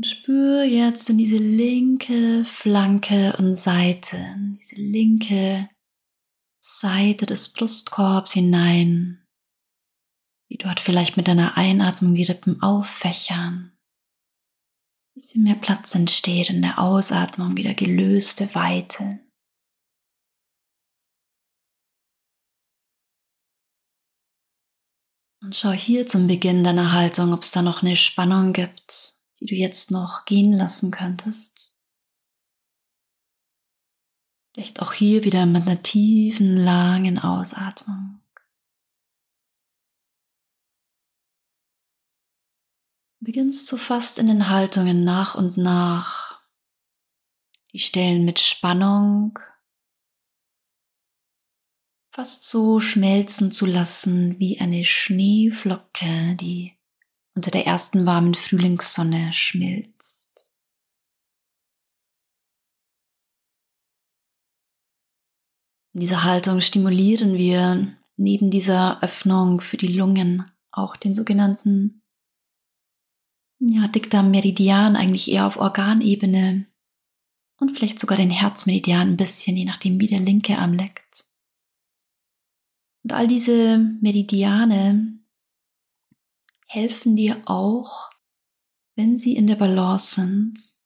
Und 0.00 0.06
spür 0.06 0.64
jetzt 0.64 1.10
in 1.10 1.18
diese 1.18 1.36
linke 1.36 2.42
Flanke 2.46 3.36
und 3.36 3.54
Seite, 3.54 4.34
diese 4.58 4.76
linke 4.76 5.68
Seite 6.58 7.26
des 7.26 7.52
Brustkorbs 7.52 8.32
hinein, 8.32 9.28
wie 10.48 10.56
dort 10.56 10.80
vielleicht 10.80 11.18
mit 11.18 11.28
deiner 11.28 11.58
Einatmung 11.58 12.14
die 12.14 12.22
Rippen 12.22 12.62
auffächern, 12.62 13.78
bisschen 15.14 15.42
mehr 15.42 15.56
Platz 15.56 15.94
entsteht 15.94 16.48
in 16.48 16.62
der 16.62 16.78
Ausatmung, 16.78 17.58
wieder 17.58 17.74
gelöste 17.74 18.54
Weite. 18.54 19.20
Und 25.42 25.54
schau 25.54 25.72
hier 25.72 26.06
zum 26.06 26.26
Beginn 26.26 26.64
deiner 26.64 26.92
Haltung, 26.92 27.34
ob 27.34 27.42
es 27.42 27.50
da 27.50 27.60
noch 27.60 27.82
eine 27.82 27.96
Spannung 27.96 28.54
gibt, 28.54 29.19
die 29.40 29.46
du 29.46 29.54
jetzt 29.54 29.90
noch 29.90 30.24
gehen 30.24 30.52
lassen 30.52 30.90
könntest. 30.90 31.76
Vielleicht 34.52 34.82
auch 34.82 34.92
hier 34.92 35.24
wieder 35.24 35.46
mit 35.46 35.66
einer 35.66 35.82
tiefen, 35.82 36.56
langen 36.56 37.18
Ausatmung. 37.18 38.20
Beginnst 43.20 43.70
du 43.70 43.76
fast 43.76 44.18
in 44.18 44.26
den 44.26 44.48
Haltungen 44.48 45.04
nach 45.04 45.34
und 45.34 45.56
nach 45.56 46.42
die 47.72 47.78
Stellen 47.78 48.24
mit 48.24 48.40
Spannung 48.40 49.38
fast 52.12 52.44
so 52.44 52.80
schmelzen 52.80 53.52
zu 53.52 53.66
lassen 53.66 54.38
wie 54.40 54.58
eine 54.58 54.84
Schneeflocke, 54.84 56.36
die 56.40 56.79
unter 57.34 57.50
der 57.50 57.66
ersten 57.66 58.06
warmen 58.06 58.34
Frühlingssonne 58.34 59.32
schmilzt. 59.32 60.54
In 65.92 66.00
dieser 66.00 66.24
Haltung 66.24 66.60
stimulieren 66.60 67.34
wir 67.34 67.96
neben 68.16 68.50
dieser 68.50 69.02
Öffnung 69.02 69.60
für 69.60 69.76
die 69.76 69.88
Lungen 69.88 70.50
auch 70.70 70.96
den 70.96 71.14
sogenannten 71.14 72.02
ja, 73.58 73.88
dickter 73.88 74.22
Meridian 74.22 74.96
eigentlich 74.96 75.30
eher 75.30 75.46
auf 75.46 75.56
Organebene 75.56 76.66
und 77.58 77.70
vielleicht 77.72 77.98
sogar 77.98 78.16
den 78.16 78.30
Herzmeridian 78.30 79.10
ein 79.10 79.16
bisschen, 79.16 79.56
je 79.56 79.64
nachdem, 79.64 80.00
wie 80.00 80.06
der 80.06 80.20
linke 80.20 80.58
Arm 80.58 80.72
leckt. 80.72 81.26
Und 83.02 83.12
all 83.12 83.26
diese 83.26 83.78
Meridiane 84.00 85.19
helfen 86.70 87.16
dir 87.16 87.42
auch, 87.46 88.10
wenn 88.94 89.18
sie 89.18 89.34
in 89.34 89.48
der 89.48 89.56
Balance 89.56 90.14
sind, 90.14 90.78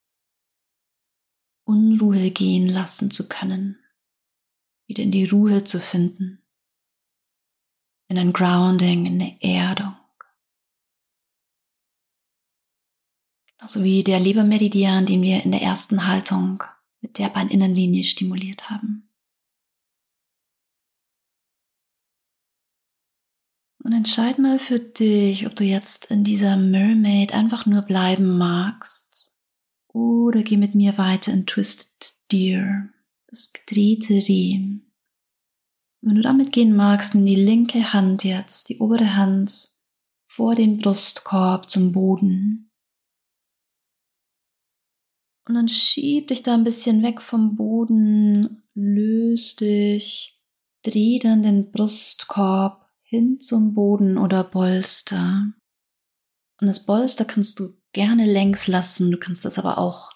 Unruhe 1.66 2.30
gehen 2.30 2.66
lassen 2.66 3.10
zu 3.10 3.28
können, 3.28 3.78
wieder 4.86 5.02
in 5.02 5.12
die 5.12 5.26
Ruhe 5.26 5.64
zu 5.64 5.78
finden, 5.78 6.42
in 8.08 8.16
ein 8.18 8.32
Grounding, 8.32 9.04
in 9.04 9.20
eine 9.20 9.42
Erdung. 9.42 9.94
Genauso 13.58 13.84
wie 13.84 14.02
der 14.02 14.20
Lebermeridian, 14.20 15.04
den 15.04 15.20
wir 15.20 15.42
in 15.42 15.52
der 15.52 15.62
ersten 15.62 16.06
Haltung 16.06 16.64
mit 17.02 17.18
der 17.18 17.28
Beininnenlinie 17.28 18.04
stimuliert 18.04 18.70
haben. 18.70 19.13
Und 23.84 23.92
entscheid 23.92 24.38
mal 24.38 24.58
für 24.58 24.80
dich, 24.80 25.46
ob 25.46 25.56
du 25.56 25.64
jetzt 25.64 26.10
in 26.10 26.24
dieser 26.24 26.56
Mermaid 26.56 27.34
einfach 27.34 27.66
nur 27.66 27.82
bleiben 27.82 28.38
magst 28.38 29.30
oder 29.92 30.42
geh 30.42 30.56
mit 30.56 30.74
mir 30.74 30.96
weiter 30.96 31.34
in 31.34 31.44
Twisted 31.44 32.14
Deer, 32.32 32.88
das 33.26 33.52
gedrehte 33.52 34.14
Reh. 34.14 34.80
Wenn 36.00 36.14
du 36.14 36.22
damit 36.22 36.50
gehen 36.50 36.74
magst, 36.74 37.14
nimm 37.14 37.26
die 37.26 37.36
linke 37.36 37.92
Hand 37.92 38.24
jetzt, 38.24 38.70
die 38.70 38.78
obere 38.78 39.16
Hand 39.16 39.76
vor 40.28 40.54
den 40.54 40.78
Brustkorb 40.78 41.68
zum 41.68 41.92
Boden. 41.92 42.70
Und 45.46 45.56
dann 45.56 45.68
schieb 45.68 46.28
dich 46.28 46.42
da 46.42 46.54
ein 46.54 46.64
bisschen 46.64 47.02
weg 47.02 47.20
vom 47.20 47.54
Boden, 47.54 48.62
löst 48.72 49.60
dich, 49.60 50.42
dreh 50.82 51.18
dann 51.18 51.42
den 51.42 51.70
Brustkorb 51.70 52.83
hin 53.14 53.40
zum 53.40 53.74
Boden 53.74 54.18
oder 54.18 54.42
Bolster. 54.42 55.52
Und 56.60 56.66
das 56.66 56.84
Bolster 56.84 57.24
kannst 57.24 57.60
du 57.60 57.70
gerne 57.92 58.26
längs 58.26 58.66
lassen, 58.66 59.10
du 59.10 59.18
kannst 59.18 59.44
das 59.44 59.58
aber 59.58 59.78
auch 59.78 60.10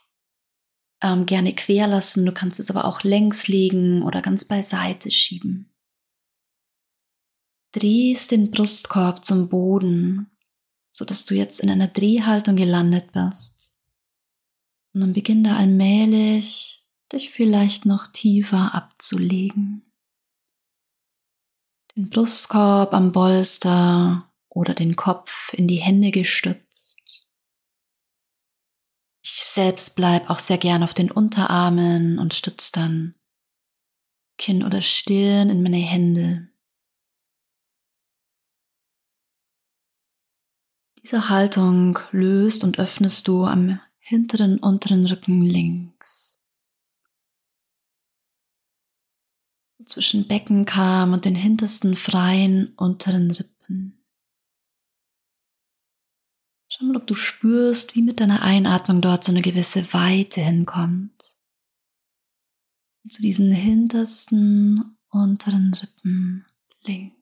ähm, 1.00 1.26
gerne 1.26 1.54
quer 1.54 1.86
lassen, 1.86 2.26
du 2.26 2.32
kannst 2.32 2.58
es 2.58 2.70
aber 2.70 2.84
auch 2.84 3.04
längs 3.04 3.46
legen 3.46 4.02
oder 4.02 4.20
ganz 4.20 4.44
beiseite 4.46 5.12
schieben. 5.12 5.72
Drehst 7.72 8.32
den 8.32 8.50
Brustkorb 8.50 9.24
zum 9.24 9.48
Boden, 9.48 10.30
so 10.90 11.04
dass 11.04 11.26
du 11.26 11.34
jetzt 11.34 11.60
in 11.60 11.70
einer 11.70 11.88
Drehhaltung 11.88 12.56
gelandet 12.56 13.12
bist. 13.12 13.78
Und 14.92 15.02
dann 15.02 15.12
beginn 15.12 15.44
da 15.44 15.56
allmählich 15.56 16.84
dich 17.12 17.30
vielleicht 17.30 17.86
noch 17.86 18.08
tiefer 18.08 18.74
abzulegen 18.74 19.87
den 21.98 22.10
Brustkorb 22.10 22.94
am 22.94 23.10
Bolster 23.10 24.30
oder 24.48 24.72
den 24.72 24.94
Kopf 24.94 25.52
in 25.52 25.66
die 25.66 25.78
Hände 25.78 26.12
gestützt. 26.12 27.26
Ich 29.20 29.42
selbst 29.42 29.96
bleib 29.96 30.30
auch 30.30 30.38
sehr 30.38 30.58
gern 30.58 30.84
auf 30.84 30.94
den 30.94 31.10
Unterarmen 31.10 32.20
und 32.20 32.34
stütze 32.34 32.70
dann 32.72 33.14
Kinn 34.38 34.62
oder 34.62 34.80
Stirn 34.80 35.50
in 35.50 35.60
meine 35.60 35.78
Hände. 35.78 36.48
Diese 41.02 41.28
Haltung 41.28 41.98
löst 42.12 42.62
und 42.62 42.78
öffnest 42.78 43.26
du 43.26 43.44
am 43.44 43.80
hinteren 43.98 44.60
unteren 44.60 45.04
Rücken 45.04 45.42
links. 45.42 46.37
Zwischen 49.86 50.26
Beckenkamm 50.26 51.12
und 51.12 51.24
den 51.24 51.34
hintersten 51.34 51.96
freien 51.96 52.74
unteren 52.76 53.30
Rippen. 53.30 54.04
Schau 56.70 56.84
mal, 56.84 56.96
ob 56.96 57.06
du 57.06 57.14
spürst, 57.14 57.94
wie 57.94 58.02
mit 58.02 58.20
deiner 58.20 58.42
Einatmung 58.42 59.00
dort 59.00 59.24
so 59.24 59.32
eine 59.32 59.40
gewisse 59.40 59.92
Weite 59.94 60.42
hinkommt. 60.42 61.36
Und 63.04 63.12
zu 63.12 63.22
diesen 63.22 63.52
hintersten 63.52 64.98
unteren 65.08 65.72
Rippen 65.72 66.44
links. 66.82 67.16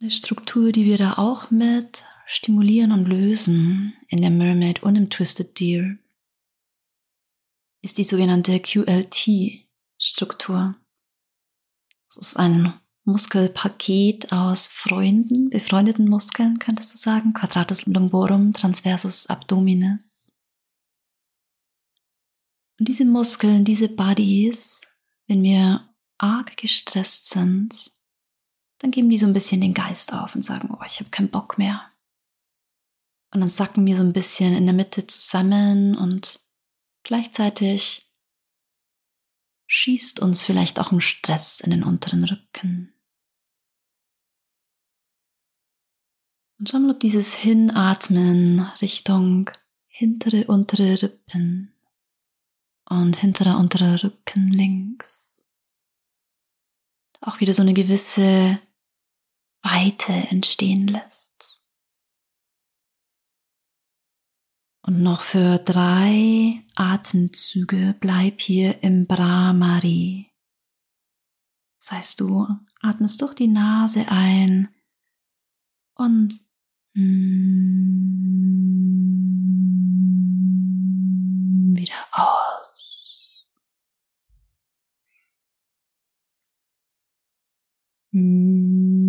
Eine 0.00 0.10
Struktur, 0.10 0.72
die 0.72 0.84
wir 0.84 0.96
da 0.96 1.14
auch 1.14 1.50
mit 1.50 2.04
stimulieren 2.24 2.92
und 2.92 3.06
lösen 3.06 3.94
in 4.06 4.22
der 4.22 4.30
Mermaid 4.30 4.82
und 4.82 4.96
im 4.96 5.10
Twisted 5.10 5.58
Deer, 5.58 5.98
ist 7.82 7.98
die 7.98 8.04
sogenannte 8.04 8.60
QLT-Struktur. 8.60 10.76
Das 12.06 12.16
ist 12.16 12.36
ein 12.36 12.72
Muskelpaket 13.04 14.32
aus 14.32 14.66
Freunden, 14.66 15.50
befreundeten 15.50 16.08
Muskeln, 16.08 16.58
könntest 16.58 16.92
du 16.92 16.98
sagen, 16.98 17.32
Quadratus 17.32 17.86
lumborum, 17.86 18.52
transversus 18.52 19.28
abdominis. 19.28 20.36
Und 22.78 22.88
diese 22.88 23.04
Muskeln, 23.04 23.64
diese 23.64 23.88
Bodies, 23.88 24.82
wenn 25.26 25.42
wir 25.42 25.88
arg 26.18 26.56
gestresst 26.56 27.30
sind, 27.30 27.92
dann 28.78 28.90
geben 28.90 29.10
die 29.10 29.18
so 29.18 29.26
ein 29.26 29.32
bisschen 29.32 29.60
den 29.60 29.74
Geist 29.74 30.12
auf 30.12 30.34
und 30.34 30.42
sagen, 30.42 30.70
oh, 30.70 30.82
ich 30.86 31.00
habe 31.00 31.10
keinen 31.10 31.30
Bock 31.30 31.58
mehr. 31.58 31.82
Und 33.32 33.40
dann 33.40 33.50
sacken 33.50 33.84
wir 33.86 33.96
so 33.96 34.02
ein 34.02 34.12
bisschen 34.12 34.54
in 34.54 34.66
der 34.66 34.74
Mitte 34.74 35.06
zusammen 35.06 35.96
und 35.96 36.40
Gleichzeitig 37.02 38.12
schießt 39.66 40.20
uns 40.20 40.44
vielleicht 40.44 40.78
auch 40.78 40.92
ein 40.92 41.00
Stress 41.00 41.60
in 41.60 41.70
den 41.70 41.84
unteren 41.84 42.24
Rücken. 42.24 42.94
Und 46.58 46.68
schau 46.68 46.78
mal, 46.78 46.90
ob 46.90 47.00
dieses 47.00 47.34
Hinatmen 47.34 48.60
Richtung 48.80 49.50
hintere, 49.86 50.46
untere 50.46 51.02
Rippen 51.02 51.72
und 52.86 53.16
hinterer, 53.16 53.58
unterer 53.58 54.02
Rücken 54.02 54.50
links 54.50 55.38
auch 57.20 57.40
wieder 57.40 57.54
so 57.54 57.62
eine 57.62 57.74
gewisse 57.74 58.60
Weite 59.62 60.12
entstehen 60.12 60.86
lässt. 60.86 61.27
Und 64.88 65.02
noch 65.02 65.20
für 65.20 65.58
drei 65.58 66.64
Atemzüge 66.74 67.94
bleib 68.00 68.40
hier 68.40 68.82
im 68.82 69.06
Brahmari. 69.06 70.32
Das 71.78 71.92
heißt, 71.92 72.20
du 72.20 72.48
atmest 72.80 73.20
durch 73.20 73.34
die 73.34 73.48
Nase 73.48 74.06
ein 74.08 74.70
und 75.94 76.40
wieder 81.74 81.92
aus. 82.12 83.46
einmal 88.14 89.07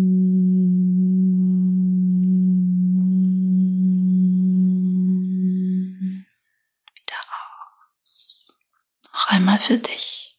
für 9.60 9.78
dich. 9.78 10.38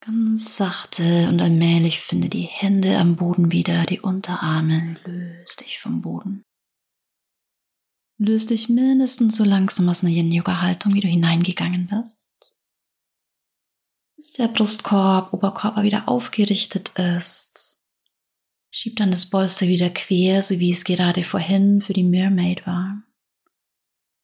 Ganz 0.00 0.56
sachte 0.56 1.28
und 1.28 1.40
allmählich 1.40 2.00
finde 2.00 2.28
die 2.28 2.42
Hände 2.42 2.98
am 2.98 3.16
Boden 3.16 3.50
wieder, 3.50 3.84
die 3.84 4.00
Unterarme, 4.00 4.96
löst 5.04 5.60
dich 5.60 5.80
vom 5.80 6.02
Boden. 6.02 6.44
Löst 8.24 8.50
dich 8.50 8.68
mindestens 8.68 9.36
so 9.36 9.42
langsam 9.42 9.88
aus 9.88 10.04
einer 10.04 10.12
Yin-Yoga-Haltung, 10.12 10.94
wie 10.94 11.00
du 11.00 11.08
hineingegangen 11.08 11.88
bist. 11.88 12.54
Bis 14.16 14.30
der 14.30 14.46
Brustkorb, 14.46 15.32
Oberkörper 15.32 15.82
wieder 15.82 16.08
aufgerichtet 16.08 16.90
ist. 16.90 17.84
Schieb 18.70 18.94
dann 18.94 19.10
das 19.10 19.28
Bolster 19.28 19.66
wieder 19.66 19.90
quer, 19.90 20.40
so 20.40 20.60
wie 20.60 20.70
es 20.70 20.84
gerade 20.84 21.24
vorhin 21.24 21.80
für 21.80 21.94
die 21.94 22.04
Mermaid 22.04 22.64
war. 22.64 23.02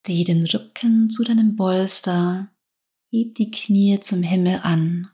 Dreh 0.05 0.23
den 0.23 0.47
Rücken 0.47 1.11
zu 1.11 1.25
deinem 1.25 1.57
Bolster. 1.57 2.53
Heb 3.11 3.35
die 3.35 3.51
Knie 3.51 3.99
zum 3.99 4.23
Himmel 4.23 4.61
an. 4.63 5.11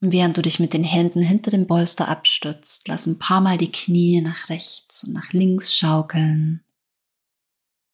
Und 0.00 0.10
während 0.10 0.38
du 0.38 0.42
dich 0.42 0.58
mit 0.58 0.72
den 0.72 0.84
Händen 0.84 1.20
hinter 1.20 1.50
dem 1.50 1.66
Bolster 1.66 2.08
abstützt, 2.08 2.88
lass 2.88 3.04
ein 3.04 3.18
paar 3.18 3.42
Mal 3.42 3.58
die 3.58 3.70
Knie 3.70 4.22
nach 4.22 4.48
rechts 4.48 5.04
und 5.04 5.12
nach 5.12 5.34
links 5.34 5.76
schaukeln. 5.76 6.63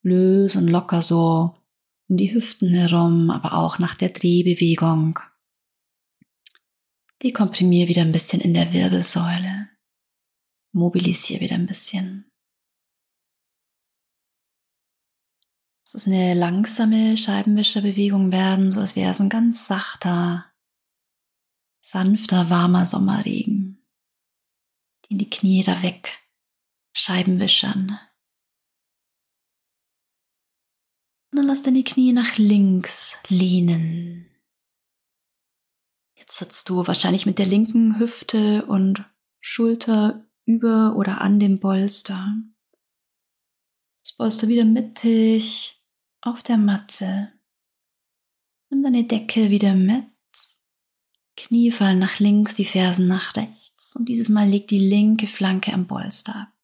Löse 0.02 0.58
und 0.58 0.68
locker 0.68 1.02
so 1.02 1.56
um 2.08 2.16
die 2.16 2.34
Hüften 2.34 2.70
herum, 2.70 3.30
aber 3.30 3.54
auch 3.54 3.78
nach 3.78 3.94
der 3.94 4.08
Drehbewegung. 4.08 5.18
Dekomprimier 7.22 7.86
wieder 7.88 8.02
ein 8.02 8.12
bisschen 8.12 8.40
in 8.40 8.54
der 8.54 8.72
Wirbelsäule. 8.72 9.68
Mobilisier 10.72 11.40
wieder 11.40 11.54
ein 11.54 11.66
bisschen. 11.66 12.30
Es 15.84 15.94
ist 15.94 16.06
eine 16.06 16.34
langsame 16.34 17.16
Scheibenwischerbewegung 17.16 18.30
werden, 18.30 18.70
so 18.70 18.80
als 18.80 18.94
wäre 18.94 19.10
es 19.10 19.20
ein 19.20 19.28
ganz 19.28 19.66
sachter, 19.66 20.52
sanfter, 21.80 22.48
warmer 22.48 22.86
Sommerregen, 22.86 23.84
die 25.04 25.14
in 25.14 25.18
die 25.18 25.28
Knie 25.28 25.64
da 25.64 25.82
weg 25.82 26.20
Scheibenwischern. 26.92 27.98
Und 31.30 31.36
dann 31.36 31.46
lass 31.46 31.62
deine 31.62 31.84
Knie 31.84 32.12
nach 32.12 32.38
links 32.38 33.16
lehnen. 33.28 34.26
Jetzt 36.16 36.38
sitzt 36.38 36.68
du 36.68 36.86
wahrscheinlich 36.86 37.26
mit 37.26 37.38
der 37.38 37.46
linken 37.46 37.98
Hüfte 37.98 38.66
und 38.66 39.04
Schulter 39.40 40.26
über 40.44 40.96
oder 40.96 41.20
an 41.20 41.38
dem 41.38 41.60
Bolster. 41.60 42.36
Das 44.02 44.12
Bolster 44.16 44.48
wieder 44.48 44.64
mittig 44.64 45.82
auf 46.20 46.42
der 46.42 46.56
Matte. 46.56 47.32
Nimm 48.68 48.82
deine 48.82 49.04
Decke 49.04 49.50
wieder 49.50 49.74
mit. 49.74 50.04
Knie 51.36 51.70
fallen 51.70 51.98
nach 51.98 52.18
links, 52.18 52.54
die 52.54 52.64
Fersen 52.64 53.06
nach 53.08 53.36
rechts. 53.36 53.96
Und 53.96 54.08
dieses 54.08 54.28
Mal 54.28 54.48
leg 54.48 54.68
die 54.68 54.78
linke 54.78 55.26
Flanke 55.26 55.72
am 55.72 55.86
Bolster 55.86 56.36
ab. 56.36 56.59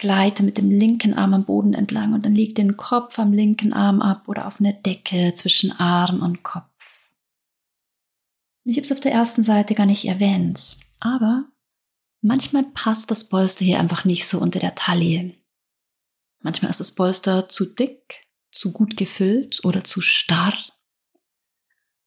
Gleite 0.00 0.42
mit 0.42 0.58
dem 0.58 0.70
linken 0.70 1.14
Arm 1.14 1.34
am 1.34 1.44
Boden 1.44 1.74
entlang 1.74 2.14
und 2.14 2.24
dann 2.24 2.34
leg 2.34 2.54
den 2.54 2.76
Kopf 2.76 3.18
am 3.18 3.32
linken 3.32 3.72
Arm 3.72 4.00
ab 4.00 4.28
oder 4.28 4.46
auf 4.46 4.58
eine 4.58 4.74
Decke 4.74 5.34
zwischen 5.34 5.72
Arm 5.72 6.22
und 6.22 6.42
Kopf. 6.42 7.10
Ich 8.64 8.76
habe 8.76 8.84
es 8.84 8.92
auf 8.92 9.00
der 9.00 9.12
ersten 9.12 9.42
Seite 9.42 9.74
gar 9.74 9.86
nicht 9.86 10.06
erwähnt, 10.06 10.78
aber 11.00 11.44
manchmal 12.22 12.64
passt 12.64 13.10
das 13.10 13.28
Polster 13.28 13.64
hier 13.64 13.78
einfach 13.78 14.04
nicht 14.04 14.26
so 14.26 14.40
unter 14.40 14.58
der 14.58 14.74
Taille. 14.74 15.34
Manchmal 16.40 16.70
ist 16.70 16.80
das 16.80 16.94
Polster 16.94 17.48
zu 17.48 17.66
dick, 17.66 18.26
zu 18.52 18.72
gut 18.72 18.96
gefüllt 18.96 19.60
oder 19.64 19.84
zu 19.84 20.00
starr. 20.00 20.54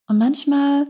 Und 0.08 0.17
manchmal 0.17 0.88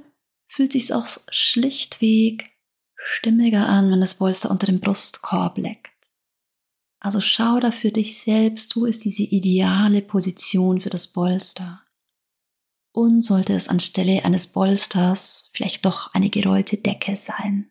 fühlt 0.48 0.72
sich 0.72 0.94
auch 0.94 1.18
schlichtweg 1.30 2.52
stimmiger 2.96 3.68
an, 3.68 3.92
wenn 3.92 4.00
das 4.00 4.16
Polster 4.16 4.50
unter 4.50 4.68
dem 4.68 4.80
Brustkorb 4.80 5.58
leckt. 5.58 5.93
Also 7.04 7.20
schau 7.20 7.60
da 7.60 7.72
für 7.72 7.92
dich 7.92 8.18
selbst, 8.18 8.78
wo 8.78 8.86
ist 8.86 9.04
diese 9.04 9.24
ideale 9.24 10.02
Position 10.02 10.80
für 10.80 10.89
das 10.89 11.10
Bolster. 11.10 11.84
Und 12.94 13.24
sollte 13.24 13.54
es 13.54 13.68
anstelle 13.68 14.24
eines 14.24 14.48
Bolsters 14.48 15.50
vielleicht 15.54 15.86
doch 15.86 16.13
eine 16.13 16.30
gerollte 16.30 16.78
Decke 16.78 17.18
sein. 17.18 17.70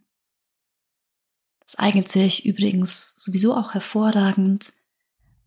Das 1.60 1.76
eignet 1.76 2.10
sich 2.10 2.44
übrigens 2.44 3.14
sowieso 3.16 3.56
auch 3.56 3.72
hervorragend, 3.72 4.74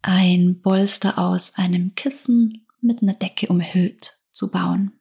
ein 0.01 0.61
Bolster 0.61 1.19
aus 1.19 1.53
einem 1.53 1.93
Kissen 1.93 2.65
mit 2.81 3.03
einer 3.03 3.13
Decke 3.13 3.47
umhüllt 3.49 4.17
zu 4.31 4.49
bauen. 4.49 4.99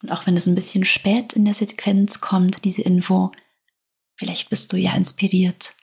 Und 0.00 0.10
auch 0.10 0.26
wenn 0.26 0.38
es 0.38 0.46
ein 0.46 0.54
bisschen 0.54 0.86
spät 0.86 1.34
in 1.34 1.44
der 1.44 1.54
Sequenz 1.54 2.22
kommt, 2.22 2.64
diese 2.64 2.82
Info, 2.82 3.32
vielleicht 4.16 4.48
bist 4.48 4.72
du 4.72 4.78
ja 4.78 4.94
inspiriert, 4.94 5.74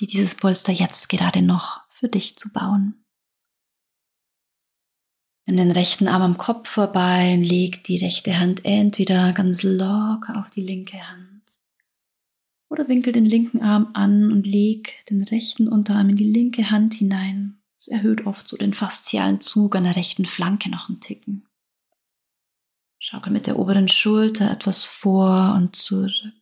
die 0.00 0.06
dieses 0.06 0.34
Polster 0.34 0.72
jetzt 0.72 1.08
gerade 1.08 1.42
noch 1.42 1.82
für 1.90 2.08
dich 2.08 2.36
zu 2.36 2.52
bauen. 2.52 3.04
Nimm 5.46 5.56
den 5.56 5.70
rechten 5.70 6.08
Arm 6.08 6.22
am 6.22 6.38
Kopf 6.38 6.68
vorbei 6.68 7.34
und 7.34 7.42
leg 7.42 7.84
die 7.84 7.96
rechte 7.96 8.38
Hand 8.38 8.64
entweder 8.64 9.32
ganz 9.32 9.62
locker 9.62 10.38
auf 10.38 10.50
die 10.50 10.62
linke 10.62 11.08
Hand 11.08 11.30
oder 12.70 12.88
winkel 12.88 13.12
den 13.12 13.26
linken 13.26 13.60
Arm 13.60 13.90
an 13.94 14.32
und 14.32 14.46
leg 14.46 15.04
den 15.10 15.22
rechten 15.24 15.68
Unterarm 15.68 16.08
in 16.10 16.16
die 16.16 16.32
linke 16.32 16.70
Hand 16.70 16.94
hinein. 16.94 17.60
Es 17.76 17.88
erhöht 17.88 18.26
oft 18.26 18.48
so 18.48 18.56
den 18.56 18.72
faszialen 18.72 19.40
Zug 19.40 19.74
an 19.74 19.84
der 19.84 19.96
rechten 19.96 20.24
Flanke 20.24 20.70
noch 20.70 20.88
einen 20.88 21.00
Ticken. 21.00 21.46
Schaukel 22.98 23.32
mit 23.32 23.46
der 23.46 23.58
oberen 23.58 23.88
Schulter 23.88 24.50
etwas 24.50 24.84
vor 24.84 25.54
und 25.56 25.74
zurück. 25.74 26.39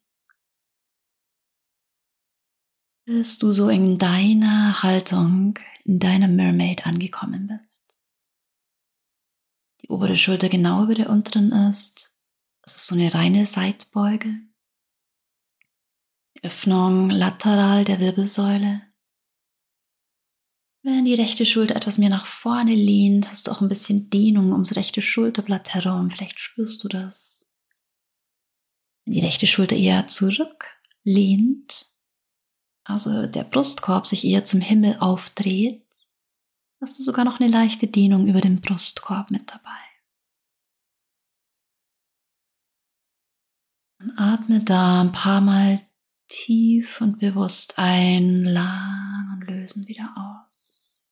Bis 3.09 3.38
du 3.38 3.53
so 3.53 3.71
in 3.71 3.97
deiner 3.97 4.83
Haltung, 4.83 5.59
in 5.87 5.99
deiner 5.99 6.29
Mermaid 6.29 6.87
angekommen 6.87 7.47
bist. 7.47 7.99
Die 9.81 9.88
obere 9.88 10.14
Schulter 10.14 10.51
genau 10.51 10.85
über 10.85 10.94
der 10.94 11.09
unteren 11.09 11.51
ist. 11.53 12.14
Es 12.61 12.77
ist 12.77 12.87
so 12.87 12.94
eine 12.94 13.14
reine 13.14 13.47
Seitbeuge. 13.47 14.35
Öffnung 16.42 17.09
lateral 17.09 17.87
der 17.87 17.99
Wirbelsäule. 17.99 18.83
Wenn 20.83 21.07
die 21.07 21.14
rechte 21.14 21.47
Schulter 21.47 21.77
etwas 21.77 21.97
mehr 21.97 22.11
nach 22.11 22.27
vorne 22.27 22.75
lehnt, 22.75 23.31
hast 23.31 23.47
du 23.47 23.53
auch 23.53 23.62
ein 23.62 23.71
bisschen 23.71 24.11
Dehnung 24.11 24.53
ums 24.53 24.77
rechte 24.77 25.01
Schulterblatt 25.01 25.73
herum. 25.73 26.11
Vielleicht 26.11 26.40
spürst 26.40 26.85
du 26.85 26.88
das. 26.88 27.55
Wenn 29.07 29.14
die 29.14 29.25
rechte 29.25 29.47
Schulter 29.47 29.77
eher 29.77 30.09
zurück 30.09 30.79
lehnt, 31.05 31.88
also 32.88 33.27
der 33.27 33.44
Brustkorb 33.44 34.07
sich 34.07 34.24
eher 34.24 34.46
zum 34.46 34.62
Himmel 34.62 34.96
aufdreht, 34.98 35.87
hast 36.81 36.98
du 36.98 37.03
sogar 37.03 37.24
noch 37.27 37.38
eine 37.38 37.51
leichte 37.51 37.87
Dehnung 37.87 38.27
über 38.27 38.40
dem 38.40 38.62
Brustkorb 38.62 39.31
mit 39.31 39.51
dabei. 39.51 39.70
Und 44.01 44.18
atme 44.18 44.64
da 44.64 45.03
ein 45.03 45.12
paar 45.12 45.42
Mal 45.42 45.87
tief 46.29 47.03
und 47.03 47.18
bewusst 47.18 47.74
ein, 47.79 48.44
lang 48.44 49.35
und 49.35 49.46
lösen 49.46 49.87
wieder 49.87 50.14
aus. 50.16 51.03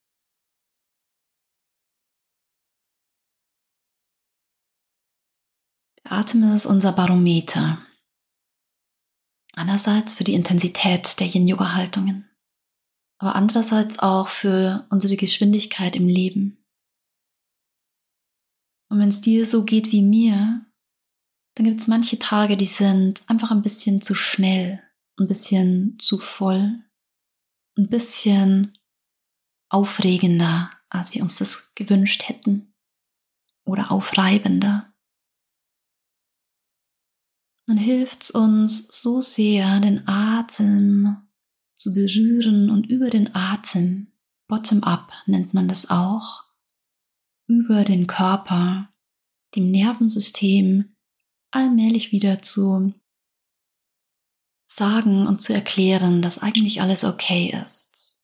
Der 6.04 6.12
Atem 6.12 6.54
ist 6.54 6.64
unser 6.64 6.92
Barometer. 6.92 7.86
Einerseits 9.56 10.12
für 10.12 10.22
die 10.22 10.34
Intensität 10.34 11.18
der 11.18 11.26
Yin-Yoga-Haltungen, 11.26 12.28
aber 13.18 13.34
andererseits 13.34 13.98
auch 13.98 14.28
für 14.28 14.86
unsere 14.90 15.16
Geschwindigkeit 15.16 15.96
im 15.96 16.08
Leben. 16.08 16.62
Und 18.90 18.98
wenn 18.98 19.08
es 19.08 19.22
dir 19.22 19.46
so 19.46 19.64
geht 19.64 19.92
wie 19.92 20.02
mir, 20.02 20.66
dann 21.54 21.64
gibt 21.64 21.80
es 21.80 21.86
manche 21.86 22.18
Tage, 22.18 22.58
die 22.58 22.66
sind 22.66 23.22
einfach 23.30 23.50
ein 23.50 23.62
bisschen 23.62 24.02
zu 24.02 24.14
schnell, 24.14 24.82
ein 25.18 25.26
bisschen 25.26 25.98
zu 26.00 26.18
voll, 26.18 26.84
ein 27.78 27.88
bisschen 27.88 28.74
aufregender, 29.70 30.70
als 30.90 31.14
wir 31.14 31.22
uns 31.22 31.38
das 31.38 31.74
gewünscht 31.74 32.28
hätten 32.28 32.74
oder 33.64 33.90
aufreibender 33.90 34.92
dann 37.66 37.76
hilft 37.76 38.24
es 38.24 38.30
uns 38.30 38.88
so 38.88 39.20
sehr, 39.20 39.80
den 39.80 40.06
Atem 40.06 41.16
zu 41.74 41.92
berühren 41.92 42.70
und 42.70 42.86
über 42.86 43.10
den 43.10 43.34
Atem, 43.34 44.12
bottom-up 44.48 45.12
nennt 45.26 45.52
man 45.52 45.68
das 45.68 45.90
auch, 45.90 46.44
über 47.48 47.84
den 47.84 48.06
Körper, 48.06 48.92
dem 49.54 49.70
Nervensystem 49.70 50.96
allmählich 51.50 52.12
wieder 52.12 52.42
zu 52.42 52.94
sagen 54.66 55.26
und 55.26 55.40
zu 55.40 55.52
erklären, 55.52 56.22
dass 56.22 56.38
eigentlich 56.38 56.80
alles 56.80 57.04
okay 57.04 57.54
ist. 57.64 58.20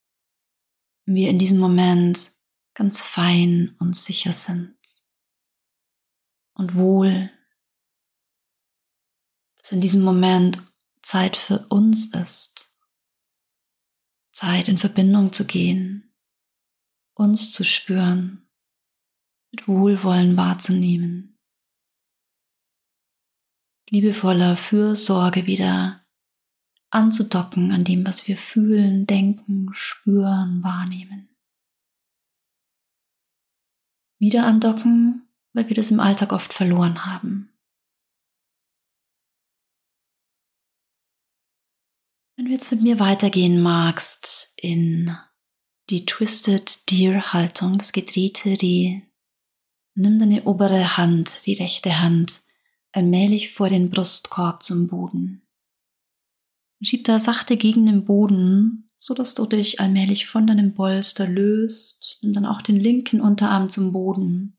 Wir 1.04 1.30
in 1.30 1.38
diesem 1.38 1.58
Moment 1.58 2.30
ganz 2.74 3.00
fein 3.00 3.76
und 3.78 3.96
sicher 3.96 4.32
sind 4.32 4.76
und 6.54 6.74
wohl 6.74 7.30
dass 9.62 9.72
in 9.72 9.80
diesem 9.80 10.02
Moment 10.02 10.60
Zeit 11.02 11.36
für 11.36 11.66
uns 11.68 12.12
ist. 12.14 12.68
Zeit 14.32 14.68
in 14.68 14.78
Verbindung 14.78 15.32
zu 15.32 15.46
gehen, 15.46 16.14
uns 17.14 17.52
zu 17.52 17.64
spüren, 17.64 18.48
mit 19.52 19.68
Wohlwollen 19.68 20.36
wahrzunehmen, 20.36 21.38
liebevoller 23.90 24.56
Fürsorge 24.56 25.46
wieder 25.46 26.04
anzudocken 26.90 27.72
an 27.72 27.84
dem, 27.84 28.06
was 28.06 28.26
wir 28.26 28.36
fühlen, 28.36 29.06
denken, 29.06 29.68
spüren, 29.74 30.62
wahrnehmen. 30.62 31.28
Wieder 34.18 34.46
andocken, 34.46 35.28
weil 35.52 35.68
wir 35.68 35.76
das 35.76 35.90
im 35.90 36.00
Alltag 36.00 36.32
oft 36.32 36.52
verloren 36.52 37.04
haben 37.04 37.51
du 42.44 42.50
jetzt 42.50 42.70
mit 42.70 42.82
mir 42.82 42.98
weitergehen 42.98 43.60
magst 43.60 44.54
in 44.56 45.16
die 45.90 46.06
Twisted 46.06 46.90
Deer 46.90 47.32
Haltung, 47.32 47.78
das 47.78 47.92
gedrehte 47.92 48.50
Reh, 48.62 49.02
nimm 49.94 50.18
deine 50.18 50.44
obere 50.44 50.96
Hand, 50.96 51.46
die 51.46 51.54
rechte 51.54 52.00
Hand, 52.00 52.42
allmählich 52.92 53.52
vor 53.52 53.68
den 53.68 53.90
Brustkorb 53.90 54.62
zum 54.62 54.86
Boden. 54.86 55.42
Schieb 56.80 57.04
da 57.04 57.18
sachte 57.18 57.56
gegen 57.56 57.86
den 57.86 58.04
Boden, 58.04 58.90
so 58.96 59.14
dass 59.14 59.34
du 59.34 59.46
dich 59.46 59.80
allmählich 59.80 60.26
von 60.26 60.46
deinem 60.46 60.74
Bolster 60.74 61.28
löst 61.28 62.18
und 62.22 62.34
dann 62.34 62.46
auch 62.46 62.62
den 62.62 62.76
linken 62.76 63.20
Unterarm 63.20 63.68
zum 63.68 63.92
Boden, 63.92 64.56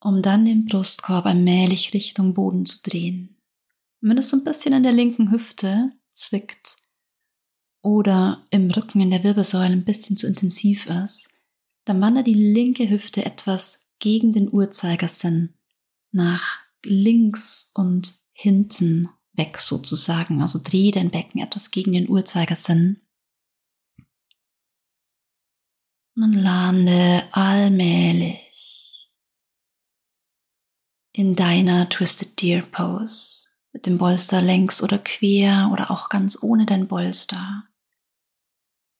um 0.00 0.22
dann 0.22 0.44
den 0.44 0.66
Brustkorb 0.66 1.26
allmählich 1.26 1.94
Richtung 1.94 2.34
Boden 2.34 2.66
zu 2.66 2.82
drehen. 2.82 3.40
Und 4.00 4.10
wenn 4.10 4.18
es 4.18 4.30
so 4.30 4.36
ein 4.36 4.44
bisschen 4.44 4.74
an 4.74 4.82
der 4.82 4.92
linken 4.92 5.30
Hüfte 5.30 5.92
zwickt 6.10 6.81
oder 7.82 8.46
im 8.50 8.70
Rücken 8.70 9.00
in 9.00 9.10
der 9.10 9.24
Wirbelsäule 9.24 9.72
ein 9.72 9.84
bisschen 9.84 10.16
zu 10.16 10.26
intensiv 10.26 10.86
ist, 10.86 11.40
dann 11.84 12.00
wandert 12.00 12.28
die 12.28 12.34
linke 12.34 12.88
Hüfte 12.88 13.24
etwas 13.24 13.92
gegen 13.98 14.32
den 14.32 14.52
Uhrzeigersinn 14.52 15.54
nach 16.12 16.60
links 16.84 17.72
und 17.74 18.20
hinten 18.32 19.08
weg 19.32 19.58
sozusagen. 19.58 20.40
Also 20.40 20.60
dreh 20.62 20.90
dein 20.90 21.10
Becken 21.10 21.40
etwas 21.40 21.70
gegen 21.70 21.92
den 21.92 22.08
Uhrzeigersinn. 22.08 23.00
Und 26.14 26.34
lande 26.34 27.22
allmählich 27.32 29.10
in 31.12 31.34
deiner 31.34 31.88
Twisted 31.88 32.40
Deer 32.40 32.62
Pose 32.62 33.48
mit 33.72 33.86
dem 33.86 33.96
Bolster 33.98 34.42
längs 34.42 34.82
oder 34.82 34.98
quer 34.98 35.70
oder 35.72 35.90
auch 35.90 36.10
ganz 36.10 36.42
ohne 36.42 36.66
dein 36.66 36.86
Bolster. 36.86 37.64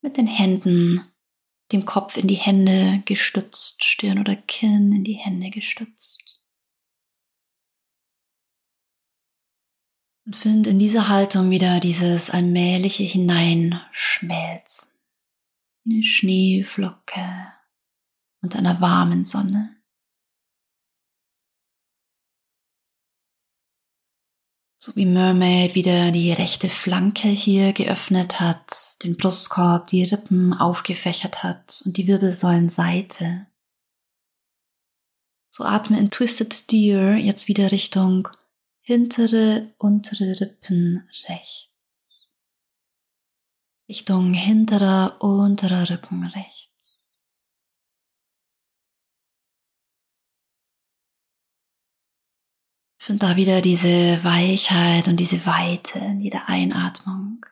Mit 0.03 0.17
den 0.17 0.27
Händen, 0.27 1.05
dem 1.71 1.87
Kopf 1.87 2.17
in 2.17 2.27
die 2.27 2.35
Hände 2.35 3.03
gestützt, 3.05 3.85
Stirn 3.85 4.19
oder 4.19 4.37
Kinn 4.37 4.93
in 4.93 5.05
die 5.05 5.15
Hände 5.15 5.51
gestützt. 5.51 6.41
Und 10.25 10.37
find 10.37 10.67
in 10.67 10.79
dieser 10.79 11.09
Haltung 11.09 11.51
wieder 11.51 11.81
dieses 11.81 12.31
allmähliche 12.31 13.03
Hineinschmelzen. 13.03 14.99
Eine 15.85 16.03
Schneeflocke 16.03 17.53
unter 18.41 18.59
einer 18.59 18.81
warmen 18.81 19.25
Sonne. 19.25 19.82
So 24.85 24.91
wie 24.97 25.07
Mermaid 25.07 25.77
wieder 25.77 26.11
die 26.11 26.33
rechte 26.33 26.69
Flanke 26.69 27.29
hier 27.29 27.73
geöffnet 27.73 28.41
hat, 28.41 29.01
den 29.05 29.17
Brustkorb, 29.17 29.87
die 29.87 30.03
Rippen 30.03 30.55
aufgefächert 30.55 31.45
hat 31.45 31.85
und 31.87 31.97
die 31.97 32.09
Wirbelsäulenseite. 32.09 33.47
So 35.51 35.63
atme 35.63 36.01
in 36.01 36.11
Twisted 36.11 36.73
Deer 36.73 37.17
jetzt 37.17 37.47
wieder 37.47 37.71
Richtung 37.71 38.27
hintere, 38.81 39.73
untere 39.79 40.41
Rippen 40.41 41.09
rechts. 41.29 42.29
Richtung 43.89 44.35
hinterer, 44.35 45.23
unterer 45.23 45.91
Rücken 45.91 46.25
rechts. 46.25 46.62
Find 53.05 53.21
da 53.21 53.35
wieder 53.35 53.61
diese 53.61 54.23
Weichheit 54.23 55.09
und 55.09 55.17
diese 55.17 55.45
Weite 55.45 55.99
in 55.99 56.21
jeder 56.21 56.49
Einatmung. 56.49 57.45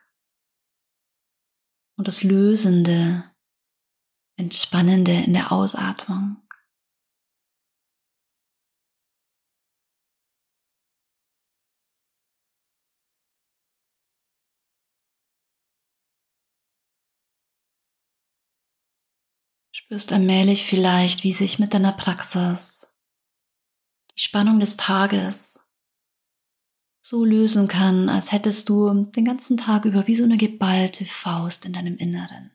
Und 1.97 2.07
das 2.07 2.23
Lösende, 2.23 3.29
Entspannende 4.37 5.11
in 5.11 5.33
der 5.33 5.51
Ausatmung. 5.51 6.37
Spürst 19.73 20.13
allmählich 20.13 20.65
vielleicht, 20.65 21.25
wie 21.25 21.33
sich 21.33 21.59
mit 21.59 21.73
deiner 21.73 21.91
Praxis 21.91 22.90
Spannung 24.21 24.59
des 24.59 24.77
Tages 24.77 25.75
so 27.01 27.25
lösen 27.25 27.67
kann, 27.67 28.07
als 28.07 28.31
hättest 28.31 28.69
du 28.69 29.05
den 29.05 29.25
ganzen 29.25 29.57
Tag 29.57 29.85
über 29.85 30.05
wie 30.05 30.13
so 30.13 30.23
eine 30.23 30.37
geballte 30.37 31.05
Faust 31.05 31.65
in 31.65 31.73
deinem 31.73 31.97
Inneren. 31.97 32.51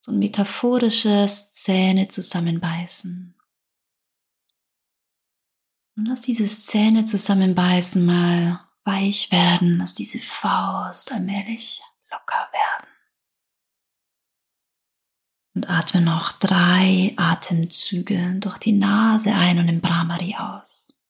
So 0.00 0.12
ein 0.12 0.20
metaphorisches 0.20 1.52
Zähne 1.52 2.06
zusammenbeißen. 2.06 3.34
Und 5.96 6.06
lass 6.06 6.20
dieses 6.20 6.66
Zähne 6.66 7.04
zusammenbeißen 7.04 8.06
mal 8.06 8.60
weich 8.84 9.32
werden, 9.32 9.78
lass 9.78 9.94
diese 9.94 10.20
Faust 10.20 11.10
allmählich 11.10 11.82
locker 12.12 12.48
werden. 12.52 12.88
Und 15.54 15.70
atme 15.70 16.00
noch 16.00 16.32
drei 16.32 17.14
Atemzüge 17.16 18.36
durch 18.40 18.58
die 18.58 18.72
Nase 18.72 19.32
ein 19.32 19.58
und 19.60 19.68
im 19.68 19.80
Brahmari 19.80 20.34
aus. 20.36 21.00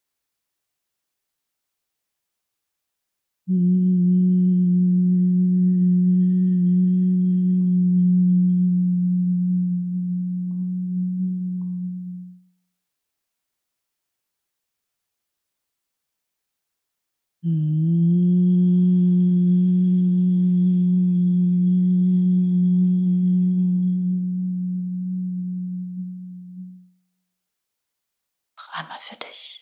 Für 28.98 29.16
dich. 29.16 29.60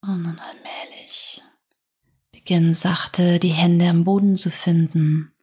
Und 0.00 0.22
nun 0.22 0.38
allmählich 0.38 1.42
beginn 2.30 2.74
sachte 2.74 3.40
die 3.40 3.52
Hände 3.52 3.88
am 3.88 4.04
Boden 4.04 4.36
zu 4.36 4.50
finden. 4.50 5.34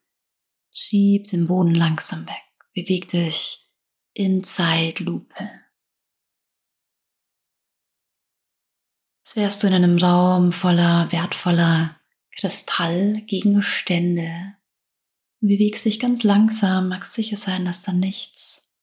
Schieb 0.72 1.28
den 1.28 1.48
Boden 1.48 1.76
langsam 1.76 2.26
weg. 2.28 2.44
Beweg 2.74 3.10
dich 3.10 3.70
in 4.14 4.42
Zeitlupe. 4.42 5.63
Als 9.34 9.42
wärst 9.42 9.64
du 9.64 9.68
in 9.68 9.74
einem 9.74 9.98
Raum 9.98 10.52
voller 10.52 11.12
wertvoller 11.12 11.96
Kristallgegenstände 12.38 14.54
und 15.42 15.48
bewegst 15.48 15.86
dich 15.86 16.00
ganz 16.00 16.22
langsam, 16.24 16.90
magst 16.90 17.14
sicher 17.14 17.38
sein, 17.38 17.66
dass 17.66 17.82
da 17.82 17.94
nichts 17.94 18.76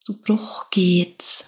zu 0.00 0.20
Bruch 0.20 0.68
geht. 0.68 1.46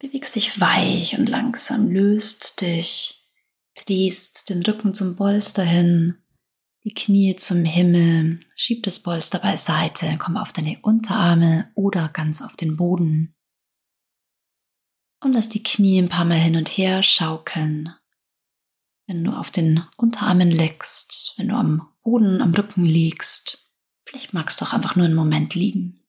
Bewegst 0.00 0.34
dich 0.34 0.60
weich 0.60 1.16
und 1.16 1.28
langsam, 1.28 1.88
löst 1.88 2.62
dich, 2.62 3.30
drehst 3.76 4.50
den 4.50 4.64
Rücken 4.64 4.92
zum 4.92 5.14
Polster 5.14 5.62
hin, 5.62 6.16
die 6.82 6.94
Knie 6.94 7.36
zum 7.36 7.64
Himmel, 7.64 8.40
schieb 8.56 8.82
das 8.82 9.04
Polster 9.04 9.38
beiseite, 9.38 10.16
komm 10.18 10.36
auf 10.36 10.52
deine 10.52 10.80
Unterarme 10.82 11.70
oder 11.76 12.08
ganz 12.08 12.42
auf 12.42 12.56
den 12.56 12.76
Boden 12.76 13.36
und 15.20 15.32
lass 15.32 15.48
die 15.48 15.62
Knie 15.62 16.00
ein 16.00 16.08
paar 16.08 16.24
Mal 16.24 16.38
hin 16.38 16.56
und 16.56 16.68
her 16.68 17.02
schaukeln. 17.02 17.94
Wenn 19.06 19.24
du 19.24 19.32
auf 19.32 19.50
den 19.50 19.84
Unterarmen 19.96 20.50
leckst, 20.50 21.34
wenn 21.36 21.48
du 21.48 21.54
am 21.54 21.88
Boden, 22.02 22.40
am 22.40 22.54
Rücken 22.54 22.84
liegst, 22.84 23.72
vielleicht 24.04 24.32
magst 24.32 24.60
du 24.60 24.64
auch 24.64 24.72
einfach 24.72 24.96
nur 24.96 25.06
einen 25.06 25.14
Moment 25.14 25.54
liegen. 25.54 26.00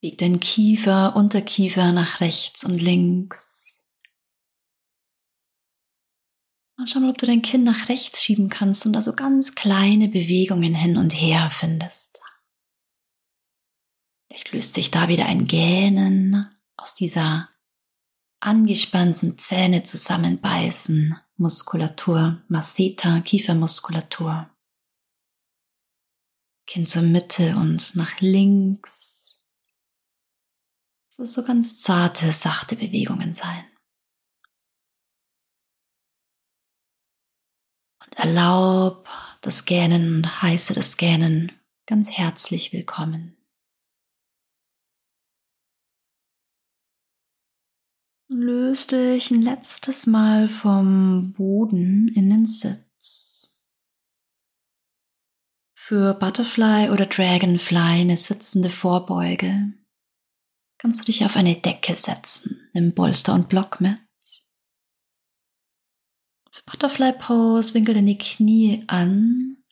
Weg 0.00 0.18
dein 0.18 0.40
Kiefer, 0.40 1.16
Unterkiefer 1.16 1.92
nach 1.92 2.20
rechts 2.20 2.64
und 2.64 2.80
links. 2.80 3.86
Und 6.76 6.88
schau 6.88 7.00
mal, 7.00 7.10
ob 7.10 7.18
du 7.18 7.26
dein 7.26 7.42
Kinn 7.42 7.64
nach 7.64 7.88
rechts 7.88 8.22
schieben 8.22 8.48
kannst 8.48 8.86
und 8.86 8.92
da 8.92 9.02
so 9.02 9.16
ganz 9.16 9.56
kleine 9.56 10.06
Bewegungen 10.08 10.74
hin 10.74 10.96
und 10.96 11.10
her 11.10 11.50
findest. 11.50 12.22
Vielleicht 14.28 14.52
löst 14.52 14.74
sich 14.74 14.90
da 14.90 15.08
wieder 15.08 15.26
ein 15.26 15.46
Gähnen 15.46 16.54
aus 16.76 16.94
dieser 16.94 17.48
angespannten 18.40 19.38
Zähne 19.38 19.82
zusammenbeißen 19.82 21.18
Muskulatur, 21.36 22.42
Masseter, 22.48 23.20
Kiefermuskulatur. 23.22 24.50
Kinn 26.66 26.86
zur 26.86 27.02
Mitte 27.02 27.56
und 27.56 27.94
nach 27.96 28.20
links. 28.20 29.42
Das 31.16 31.32
so 31.32 31.42
ganz 31.42 31.80
zarte, 31.80 32.30
sachte 32.32 32.76
Bewegungen 32.76 33.32
sein. 33.32 33.64
Und 38.04 38.14
erlaub 38.18 39.08
das 39.40 39.64
Gähnen 39.64 40.16
und 40.16 40.42
heiße 40.42 40.74
das 40.74 40.98
Gähnen 40.98 41.52
ganz 41.86 42.10
herzlich 42.12 42.72
willkommen. 42.72 43.37
Löse 48.30 48.88
dich 48.88 49.30
ein 49.30 49.40
letztes 49.40 50.06
Mal 50.06 50.48
vom 50.48 51.32
Boden 51.32 52.08
in 52.08 52.28
den 52.28 52.44
Sitz. 52.44 53.62
Für 55.74 56.12
Butterfly 56.12 56.90
oder 56.90 57.06
Dragonfly 57.06 57.78
eine 57.78 58.18
sitzende 58.18 58.68
Vorbeuge 58.68 59.72
kannst 60.76 61.00
du 61.00 61.04
dich 61.06 61.24
auf 61.24 61.36
eine 61.36 61.56
Decke 61.56 61.94
setzen, 61.94 62.68
nimm 62.74 62.92
Bolster 62.92 63.32
und 63.32 63.48
Block 63.48 63.80
mit. 63.80 63.98
Für 66.52 66.62
Butterfly 66.66 67.14
Pose 67.14 67.72
winkel 67.72 67.94
deine 67.94 68.18
Knie 68.18 68.84
an, 68.88 69.64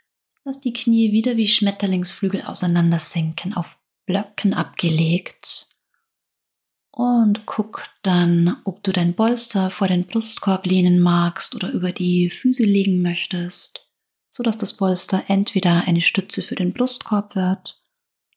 lass 0.44 0.60
die 0.60 0.72
Knie 0.72 1.12
wieder 1.12 1.36
wie 1.36 1.46
Schmetterlingsflügel 1.46 2.40
auseinander 2.46 2.98
sinken, 2.98 3.52
auf 3.52 3.84
Blöcken 4.06 4.54
abgelegt 4.54 5.75
und 6.96 7.44
guck 7.44 7.90
dann, 8.00 8.56
ob 8.64 8.82
du 8.82 8.90
dein 8.90 9.12
Bolster 9.12 9.68
vor 9.68 9.86
den 9.86 10.06
Brustkorb 10.06 10.64
lehnen 10.64 10.98
magst 10.98 11.54
oder 11.54 11.70
über 11.70 11.92
die 11.92 12.30
Füße 12.30 12.62
legen 12.62 13.02
möchtest, 13.02 13.86
so 14.30 14.42
dass 14.42 14.56
das 14.56 14.78
Bolster 14.78 15.24
entweder 15.28 15.84
eine 15.86 16.00
Stütze 16.00 16.40
für 16.40 16.54
den 16.54 16.72
Brustkorb 16.72 17.36
wird 17.36 17.78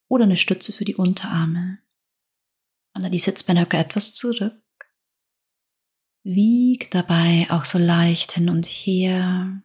oder 0.10 0.26
eine 0.26 0.36
Stütze 0.36 0.74
für 0.74 0.84
die 0.84 0.96
Unterarme. 0.96 1.80
Wander 2.94 3.10
die 3.10 3.20
Sitzbeinhöcke 3.20 3.78
etwas 3.78 4.14
zurück. 4.14 4.62
Wieg 6.24 6.92
dabei 6.92 7.48
auch 7.52 7.64
so 7.64 7.78
leicht 7.78 8.34
hin 8.34 8.50
und 8.50 8.66
her. 8.66 9.64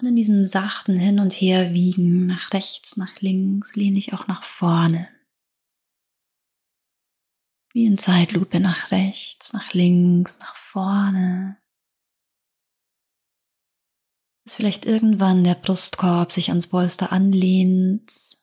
Und 0.00 0.08
in 0.08 0.16
diesem 0.16 0.46
sachten 0.46 0.96
Hin 0.96 1.20
und 1.20 1.32
Her 1.32 1.74
wiegen 1.74 2.26
nach 2.26 2.52
rechts, 2.52 2.96
nach 2.96 3.20
links, 3.20 3.76
lehne 3.76 3.98
ich 3.98 4.14
auch 4.14 4.26
nach 4.26 4.42
vorne 4.42 5.06
wie 7.72 7.86
in 7.86 7.98
Zeitlupe 7.98 8.60
nach 8.60 8.90
rechts, 8.90 9.52
nach 9.52 9.72
links, 9.72 10.38
nach 10.40 10.54
vorne. 10.54 11.56
Bis 14.44 14.56
vielleicht 14.56 14.84
irgendwann 14.84 15.44
der 15.44 15.54
Brustkorb 15.54 16.32
sich 16.32 16.50
ans 16.50 16.66
Polster 16.66 17.12
anlehnt. 17.12 18.38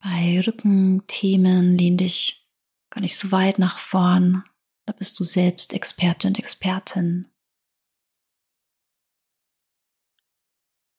Bei 0.00 0.42
Rückenthemen 0.44 1.78
lehn 1.78 1.96
dich 1.96 2.48
gar 2.90 3.00
nicht 3.00 3.16
so 3.16 3.30
weit 3.32 3.58
nach 3.58 3.78
vorn. 3.78 4.44
Da 4.84 4.92
bist 4.92 5.18
du 5.20 5.24
selbst 5.24 5.72
Experte 5.72 6.26
und 6.26 6.38
Expertin. 6.38 7.28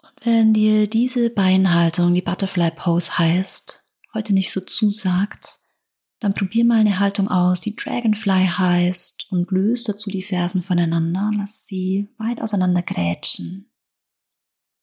Und 0.02 0.26
wenn 0.26 0.54
dir 0.54 0.88
diese 0.90 1.30
Beinhaltung, 1.30 2.14
die 2.14 2.22
Butterfly 2.22 2.72
Pose 2.72 3.18
heißt, 3.20 3.86
heute 4.14 4.34
nicht 4.34 4.52
so 4.52 4.62
zusagt, 4.62 5.63
dann 6.24 6.34
probier 6.34 6.64
mal 6.64 6.80
eine 6.80 7.00
Haltung 7.00 7.28
aus, 7.28 7.60
die 7.60 7.76
Dragonfly 7.76 8.48
heißt 8.48 9.28
und 9.30 9.52
löst 9.52 9.90
dazu 9.90 10.10
die 10.10 10.22
Fersen 10.22 10.62
voneinander. 10.62 11.32
Lass 11.38 11.68
sie 11.68 12.08
weit 12.18 12.42
auseinander 12.42 12.82
grätschen, 12.82 13.70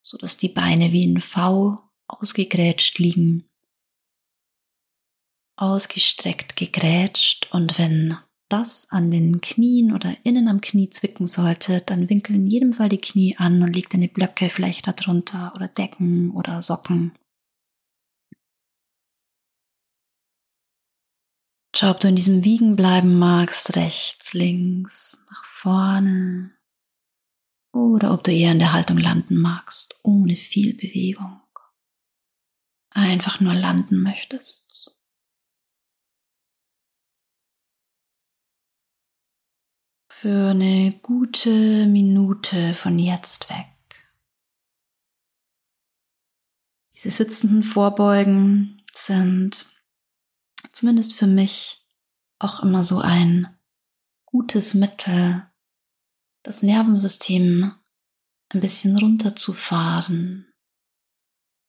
so 0.03 0.19
dass 0.19 0.37
die 0.37 0.51
Beine 0.51 0.93
wie 0.93 1.07
ein 1.07 1.21
V 1.21 1.79
ausgegrätscht 2.09 2.99
liegen. 2.99 3.49
Ausgestreckt 5.57 6.57
gegrätscht 6.57 7.49
und 7.53 7.79
wenn 7.79 8.17
das 8.51 8.91
an 8.91 9.11
den 9.11 9.41
Knien 9.41 9.95
oder 9.95 10.15
innen 10.25 10.49
am 10.49 10.61
Knie 10.61 10.91
zwicken 10.91 11.27
sollte, 11.27 11.81
dann 11.81 12.11
winkel 12.11 12.37
in 12.37 12.47
jedem 12.47 12.75
Fall 12.75 12.89
die 12.91 12.99
Knie 12.99 13.37
an 13.39 13.63
und 13.63 13.75
leg 13.75 13.89
deine 13.89 14.09
Blöcke 14.09 14.51
vielleicht 14.51 14.87
darunter 14.87 15.53
oder 15.55 15.69
Decken 15.69 16.33
oder 16.33 16.61
Socken. 16.61 17.13
Schau, 21.81 21.93
ob 21.93 22.01
du 22.01 22.09
in 22.09 22.17
diesem 22.17 22.45
Wiegen 22.45 22.77
bleiben 22.77 23.19
magst, 23.19 23.75
rechts, 23.75 24.35
links, 24.35 25.25
nach 25.31 25.45
vorne. 25.45 26.55
Oder 27.73 28.13
ob 28.13 28.23
du 28.23 28.33
eher 28.33 28.53
in 28.53 28.59
der 28.59 28.75
Haltung 28.75 28.99
landen 28.99 29.41
magst, 29.41 29.99
ohne 30.03 30.37
viel 30.37 30.75
Bewegung. 30.75 31.41
Einfach 32.91 33.41
nur 33.41 33.55
landen 33.55 34.03
möchtest. 34.03 35.01
Für 40.11 40.51
eine 40.51 41.01
gute 41.01 41.87
Minute 41.87 42.75
von 42.75 42.99
jetzt 42.99 43.49
weg. 43.49 44.13
Diese 46.95 47.11
sitzenden 47.11 47.63
Vorbeugen 47.63 48.83
sind 48.93 49.80
zumindest 50.81 51.13
für 51.13 51.27
mich 51.27 51.85
auch 52.39 52.63
immer 52.63 52.85
so 52.85 53.01
ein 53.01 53.55
gutes 54.25 54.73
Mittel, 54.73 55.47
das 56.43 56.63
Nervensystem 56.63 57.75
ein 58.49 58.61
bisschen 58.63 58.99
runterzufahren, 58.99 60.51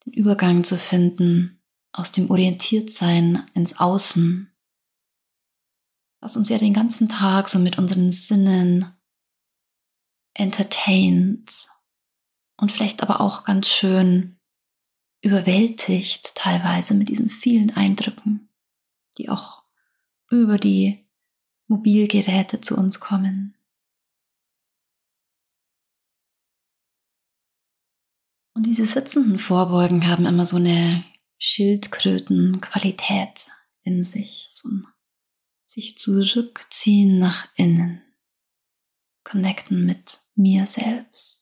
den 0.06 0.14
Übergang 0.14 0.64
zu 0.64 0.78
finden 0.78 1.62
aus 1.92 2.14
dem 2.14 2.32
Orientiertsein 2.32 3.50
ins 3.54 3.78
Außen, 3.82 4.50
was 6.22 6.38
uns 6.38 6.48
ja 6.48 6.58
den 6.58 6.74
ganzen 6.74 7.10
Tag 7.10 7.50
so 7.50 7.60
mit 7.60 7.78
unseren 7.78 8.14
Sinnen 8.14 8.94
entertaint 10.34 11.70
und 12.56 12.72
vielleicht 12.72 13.04
aber 13.04 13.20
auch 13.20 13.44
ganz 13.44 13.68
schön 13.68 14.40
überwältigt 15.20 16.34
teilweise 16.36 16.94
mit 16.94 17.10
diesen 17.10 17.28
vielen 17.28 17.72
Eindrücken 17.72 18.48
die 19.22 19.30
auch 19.30 19.64
über 20.30 20.58
die 20.58 21.06
Mobilgeräte 21.68 22.60
zu 22.62 22.76
uns 22.76 23.00
kommen. 23.00 23.56
Und 28.54 28.66
diese 28.66 28.86
sitzenden 28.86 29.40
Vorbeugen 29.40 30.08
haben 30.08 30.26
immer 30.26 30.46
so 30.46 30.58
eine 30.58 31.06
Schildkrötenqualität 31.38 33.48
in 33.84 34.04
sich, 34.04 34.50
so 34.54 34.68
ein 34.70 34.86
sich 35.66 35.98
zurückziehen 35.98 37.18
nach 37.18 37.48
innen, 37.56 38.02
connecten 39.24 39.86
mit 39.86 40.20
mir 40.36 40.66
selbst. 40.66 41.41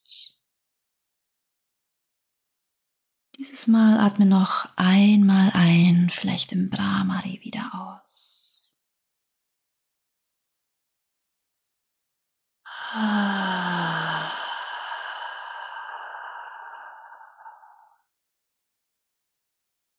Dieses 3.40 3.68
Mal 3.68 3.98
atme 3.98 4.26
noch 4.26 4.68
einmal 4.76 5.52
ein, 5.54 6.10
vielleicht 6.10 6.52
im 6.52 6.70
Brahmari 6.70 7.40
wieder 7.42 7.72
aus. 7.74 8.76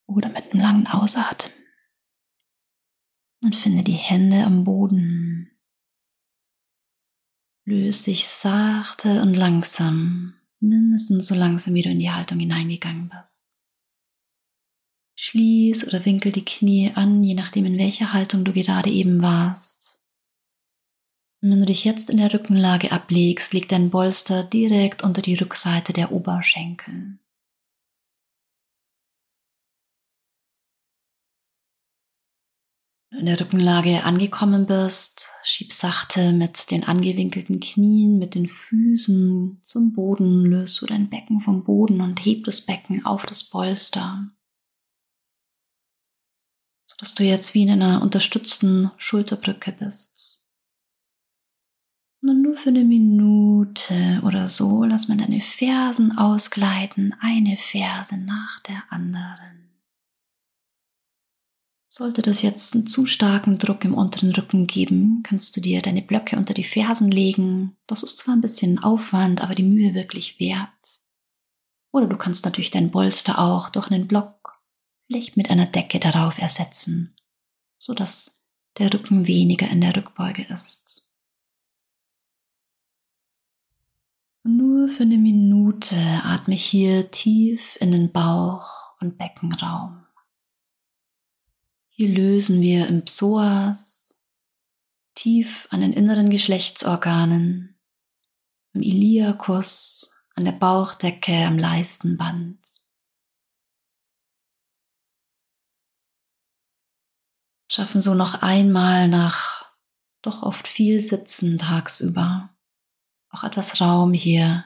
Oder 0.06 0.28
mit 0.28 0.52
einem 0.52 0.60
langen 0.60 0.86
Ausatmen. 0.86 1.64
Und 3.42 3.56
finde 3.56 3.84
die 3.84 3.92
Hände 3.92 4.44
am 4.44 4.64
Boden. 4.64 5.50
Löse 7.64 8.10
dich 8.10 8.28
sachte 8.28 9.22
und 9.22 9.32
langsam 9.32 10.39
mindestens 10.60 11.26
so 11.26 11.34
langsam 11.34 11.74
wie 11.74 11.82
du 11.82 11.90
in 11.90 11.98
die 11.98 12.10
Haltung 12.10 12.38
hineingegangen 12.38 13.08
bist. 13.08 13.68
Schließ 15.16 15.86
oder 15.86 16.04
winkel 16.06 16.32
die 16.32 16.44
Knie 16.44 16.92
an, 16.94 17.22
je 17.22 17.34
nachdem 17.34 17.66
in 17.66 17.78
welcher 17.78 18.12
Haltung 18.12 18.44
du 18.44 18.52
gerade 18.52 18.90
eben 18.90 19.20
warst. 19.20 20.02
Und 21.42 21.50
wenn 21.50 21.60
du 21.60 21.66
dich 21.66 21.84
jetzt 21.84 22.10
in 22.10 22.18
der 22.18 22.32
Rückenlage 22.32 22.92
ablegst, 22.92 23.52
liegt 23.52 23.72
dein 23.72 23.90
Bolster 23.90 24.44
direkt 24.44 25.02
unter 25.02 25.22
die 25.22 25.34
Rückseite 25.34 25.92
der 25.92 26.12
Oberschenkel. 26.12 27.18
In 33.10 33.26
der 33.26 33.40
Rückenlage 33.40 34.04
angekommen 34.04 34.66
bist, 34.66 35.32
schieb 35.42 35.72
sachte 35.72 36.32
mit 36.32 36.70
den 36.70 36.84
angewinkelten 36.84 37.58
Knien, 37.58 38.18
mit 38.18 38.34
den 38.34 38.46
Füßen 38.46 39.58
zum 39.62 39.92
Boden, 39.92 40.44
löst 40.44 40.76
so 40.76 40.86
dein 40.86 41.10
Becken 41.10 41.40
vom 41.40 41.64
Boden 41.64 42.00
und 42.00 42.24
heb 42.24 42.44
das 42.44 42.64
Becken 42.64 43.04
auf 43.04 43.26
das 43.26 43.44
Polster, 43.44 44.30
sodass 46.86 47.14
du 47.14 47.24
jetzt 47.24 47.54
wie 47.54 47.62
in 47.62 47.70
einer 47.70 48.00
unterstützten 48.00 48.90
Schulterbrücke 48.96 49.72
bist. 49.72 50.44
Und 52.22 52.42
nur 52.42 52.56
für 52.56 52.68
eine 52.68 52.84
Minute 52.84 54.20
oder 54.24 54.46
so 54.46 54.84
lass 54.84 55.08
man 55.08 55.18
deine 55.18 55.40
Fersen 55.40 56.16
ausgleiten, 56.16 57.14
eine 57.20 57.56
Ferse 57.56 58.18
nach 58.18 58.60
der 58.60 58.82
anderen. 58.90 59.69
Sollte 61.92 62.22
das 62.22 62.42
jetzt 62.42 62.76
einen 62.76 62.86
zu 62.86 63.04
starken 63.04 63.58
Druck 63.58 63.84
im 63.84 63.94
unteren 63.94 64.32
Rücken 64.32 64.68
geben, 64.68 65.24
kannst 65.24 65.56
du 65.56 65.60
dir 65.60 65.82
deine 65.82 66.02
Blöcke 66.02 66.36
unter 66.36 66.54
die 66.54 66.62
Fersen 66.62 67.10
legen. 67.10 67.76
Das 67.88 68.04
ist 68.04 68.18
zwar 68.18 68.36
ein 68.36 68.40
bisschen 68.40 68.78
Aufwand, 68.78 69.40
aber 69.40 69.56
die 69.56 69.64
Mühe 69.64 69.92
wirklich 69.92 70.38
wert. 70.38 70.70
Oder 71.90 72.06
du 72.06 72.16
kannst 72.16 72.44
natürlich 72.44 72.70
dein 72.70 72.92
Bolster 72.92 73.40
auch 73.40 73.70
durch 73.70 73.90
einen 73.90 74.06
Block, 74.06 74.62
vielleicht 75.08 75.36
mit 75.36 75.50
einer 75.50 75.66
Decke 75.66 75.98
darauf 75.98 76.38
ersetzen, 76.38 77.16
sodass 77.76 78.52
der 78.78 78.94
Rücken 78.94 79.26
weniger 79.26 79.68
in 79.68 79.80
der 79.80 79.96
Rückbeuge 79.96 80.44
ist. 80.44 81.10
Nur 84.44 84.88
für 84.90 85.02
eine 85.02 85.18
Minute 85.18 85.96
atme 86.22 86.54
ich 86.54 86.64
hier 86.64 87.10
tief 87.10 87.76
in 87.80 87.90
den 87.90 88.12
Bauch 88.12 88.94
und 89.00 89.18
Beckenraum. 89.18 90.06
Hier 92.00 92.08
lösen 92.08 92.62
wir 92.62 92.86
im 92.86 93.04
Psoas 93.04 94.26
tief 95.14 95.68
an 95.70 95.82
den 95.82 95.92
inneren 95.92 96.30
Geschlechtsorganen, 96.30 97.78
im 98.72 98.80
Iliakus, 98.80 100.10
an 100.34 100.46
der 100.46 100.52
Bauchdecke, 100.52 101.44
am 101.44 101.58
Leistenband. 101.58 102.58
Schaffen 107.70 108.00
so 108.00 108.14
noch 108.14 108.40
einmal 108.40 109.06
nach 109.06 109.70
doch 110.22 110.42
oft 110.42 110.66
viel 110.66 111.02
Sitzen 111.02 111.58
tagsüber 111.58 112.48
auch 113.28 113.44
etwas 113.44 113.78
Raum 113.78 114.14
hier 114.14 114.64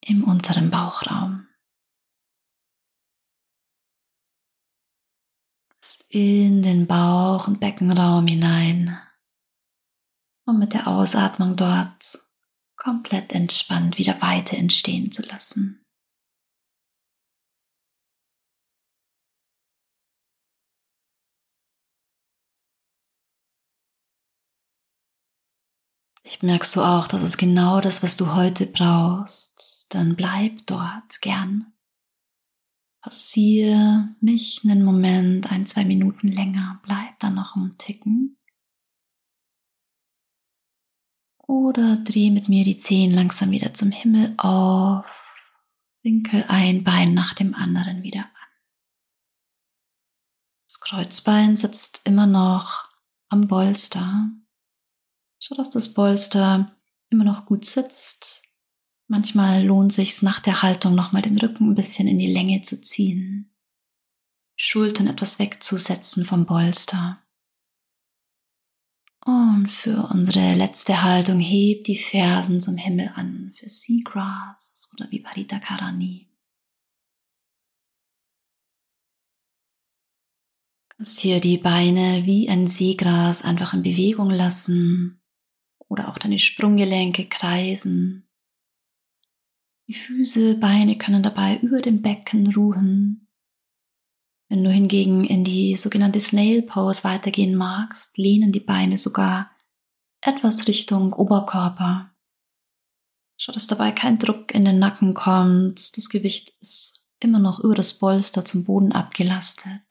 im 0.00 0.22
unteren 0.22 0.70
Bauchraum. 0.70 1.47
In 6.08 6.62
den 6.62 6.86
Bauch- 6.86 7.48
und 7.48 7.60
Beckenraum 7.60 8.26
hinein 8.26 8.98
um 10.48 10.58
mit 10.58 10.72
der 10.72 10.88
Ausatmung 10.88 11.56
dort 11.56 12.18
komplett 12.76 13.32
entspannt 13.32 13.98
wieder 13.98 14.20
Weite 14.22 14.56
entstehen 14.56 15.12
zu 15.12 15.22
lassen. 15.22 15.84
Vielleicht 26.22 26.42
merkst 26.42 26.76
du 26.76 26.82
auch, 26.82 27.08
das 27.08 27.22
ist 27.22 27.36
genau 27.36 27.80
das, 27.80 28.02
was 28.02 28.16
du 28.16 28.34
heute 28.34 28.66
brauchst. 28.66 29.86
Dann 29.90 30.14
bleib 30.14 30.66
dort 30.66 31.20
gern. 31.20 31.77
Pausiere 33.08 34.14
mich 34.20 34.60
einen 34.64 34.84
Moment, 34.84 35.50
ein, 35.50 35.64
zwei 35.64 35.86
Minuten 35.86 36.28
länger. 36.28 36.78
Bleib 36.82 37.18
dann 37.20 37.36
noch 37.36 37.56
um 37.56 37.78
Ticken. 37.78 38.36
Oder 41.38 41.96
dreh 41.96 42.30
mit 42.30 42.50
mir 42.50 42.64
die 42.64 42.78
Zehen 42.78 43.12
langsam 43.12 43.50
wieder 43.50 43.72
zum 43.72 43.92
Himmel 43.92 44.34
auf. 44.36 45.56
Winkel 46.02 46.44
ein 46.48 46.84
Bein 46.84 47.14
nach 47.14 47.32
dem 47.32 47.54
anderen 47.54 48.02
wieder 48.02 48.24
an. 48.24 48.48
Das 50.66 50.78
Kreuzbein 50.78 51.56
sitzt 51.56 52.06
immer 52.06 52.26
noch 52.26 52.90
am 53.30 53.48
Bolster. 53.48 54.30
Schau, 55.38 55.54
dass 55.54 55.70
das 55.70 55.94
Polster 55.94 56.76
immer 57.08 57.24
noch 57.24 57.46
gut 57.46 57.64
sitzt. 57.64 58.42
Manchmal 59.10 59.64
lohnt 59.64 59.94
sich's 59.94 60.20
nach 60.20 60.38
der 60.38 60.60
Haltung 60.62 60.94
nochmal 60.94 61.22
den 61.22 61.38
Rücken 61.38 61.70
ein 61.70 61.74
bisschen 61.74 62.06
in 62.06 62.18
die 62.18 62.30
Länge 62.30 62.60
zu 62.60 62.78
ziehen. 62.78 63.54
Schultern 64.54 65.06
etwas 65.06 65.38
wegzusetzen 65.38 66.26
vom 66.26 66.44
Polster. 66.44 67.22
Und 69.24 69.68
für 69.68 70.08
unsere 70.10 70.54
letzte 70.54 71.02
Haltung 71.02 71.40
hebt 71.40 71.86
die 71.86 71.96
Fersen 71.96 72.60
zum 72.60 72.76
Himmel 72.76 73.08
an 73.14 73.54
für 73.56 73.70
Seagrass 73.70 74.90
oder 74.94 75.10
Viparita 75.10 75.58
Karani. 75.58 76.28
Du 80.90 80.96
kannst 80.96 81.20
hier 81.20 81.40
die 81.40 81.58
Beine 81.58 82.26
wie 82.26 82.50
ein 82.50 82.66
Seegras 82.66 83.42
einfach 83.42 83.72
in 83.72 83.82
Bewegung 83.82 84.30
lassen 84.30 85.22
oder 85.88 86.08
auch 86.08 86.18
deine 86.18 86.38
Sprunggelenke 86.38 87.26
kreisen. 87.26 88.27
Die 89.88 89.94
Füße, 89.94 90.56
Beine 90.56 90.98
können 90.98 91.22
dabei 91.22 91.58
über 91.60 91.78
dem 91.78 92.02
Becken 92.02 92.52
ruhen. 92.52 93.26
Wenn 94.50 94.62
du 94.62 94.70
hingegen 94.70 95.24
in 95.24 95.44
die 95.44 95.76
sogenannte 95.76 96.20
Snail 96.20 96.60
Pose 96.60 97.04
weitergehen 97.04 97.54
magst, 97.54 98.18
lehnen 98.18 98.52
die 98.52 98.60
Beine 98.60 98.98
sogar 98.98 99.50
etwas 100.20 100.68
Richtung 100.68 101.14
Oberkörper. 101.14 102.14
Schau, 103.38 103.52
dass 103.52 103.66
dabei 103.66 103.92
kein 103.92 104.18
Druck 104.18 104.52
in 104.52 104.66
den 104.66 104.78
Nacken 104.78 105.14
kommt. 105.14 105.96
Das 105.96 106.10
Gewicht 106.10 106.52
ist 106.60 107.10
immer 107.20 107.38
noch 107.38 107.58
über 107.60 107.74
das 107.74 107.94
Polster 107.98 108.44
zum 108.44 108.64
Boden 108.64 108.92
abgelastet. 108.92 109.82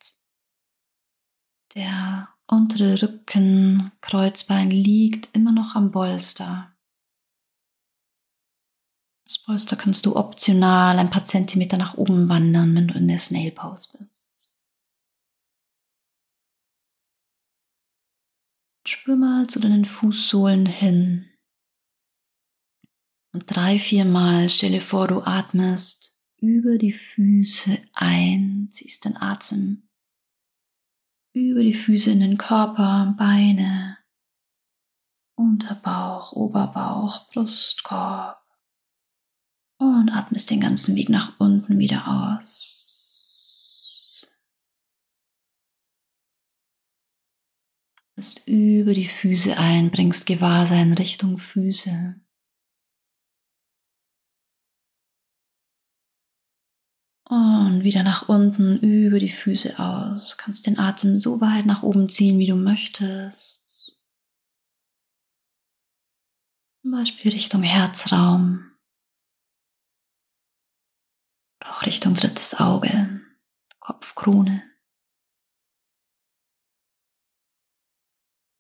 Der 1.73 2.29
untere 2.45 3.01
Rücken, 3.01 3.91
Kreuzbein 4.01 4.69
liegt 4.69 5.35
immer 5.35 5.51
noch 5.51 5.73
am 5.75 5.89
Bolster. 5.89 6.76
Das 9.27 9.39
Polster 9.39 9.75
kannst 9.75 10.05
du 10.05 10.15
optional 10.15 10.97
ein 10.97 11.09
paar 11.09 11.25
Zentimeter 11.25 11.77
nach 11.77 11.95
oben 11.95 12.29
wandern, 12.29 12.73
wenn 12.75 12.87
du 12.87 12.93
in 12.93 13.09
der 13.09 13.19
Snail 13.19 13.51
Pose 13.51 13.97
bist. 13.97 14.57
Spür 18.87 19.17
mal 19.17 19.47
zu 19.47 19.59
deinen 19.59 19.83
Fußsohlen 19.83 20.65
hin. 20.65 21.29
Und 23.33 23.53
drei, 23.53 23.77
vier 23.77 24.05
Mal 24.05 24.49
stelle 24.49 24.79
vor, 24.79 25.09
du 25.09 25.21
atmest 25.23 26.17
über 26.37 26.77
die 26.77 26.93
Füße 26.93 27.79
ein, 27.95 28.69
ziehst 28.71 29.03
den 29.03 29.17
Atem 29.17 29.87
über 31.33 31.61
die 31.61 31.73
Füße 31.73 32.11
in 32.11 32.19
den 32.19 32.37
Körper, 32.37 33.13
Beine, 33.17 33.97
Unterbauch, 35.35 36.31
Oberbauch, 36.31 37.29
Brustkorb 37.29 38.36
und 39.77 40.09
atmest 40.09 40.49
den 40.49 40.59
ganzen 40.59 40.95
Weg 40.95 41.09
nach 41.09 41.39
unten 41.39 41.79
wieder 41.79 42.07
aus. 42.07 42.77
Atmest 48.17 48.47
über 48.47 48.93
die 48.95 49.07
Füße 49.07 49.57
ein, 49.57 49.91
bringst 49.91 50.25
Gewahrsein 50.25 50.93
Richtung 50.93 51.37
Füße. 51.37 52.19
Und 57.29 57.83
wieder 57.83 58.03
nach 58.03 58.29
unten 58.29 58.79
über 58.79 59.19
die 59.19 59.29
Füße 59.29 59.77
aus. 59.79 60.37
Kannst 60.37 60.65
den 60.65 60.79
Atem 60.79 61.17
so 61.17 61.41
weit 61.41 61.65
nach 61.65 61.83
oben 61.83 62.07
ziehen, 62.07 62.39
wie 62.39 62.47
du 62.47 62.55
möchtest. 62.55 63.97
Zum 66.81 66.91
Beispiel 66.91 67.31
Richtung 67.31 67.63
Herzraum. 67.63 68.71
Oder 71.56 71.56
auch 71.69 71.85
Richtung 71.85 72.13
drittes 72.13 72.59
Auge, 72.59 73.21
Kopfkrone. 73.79 74.63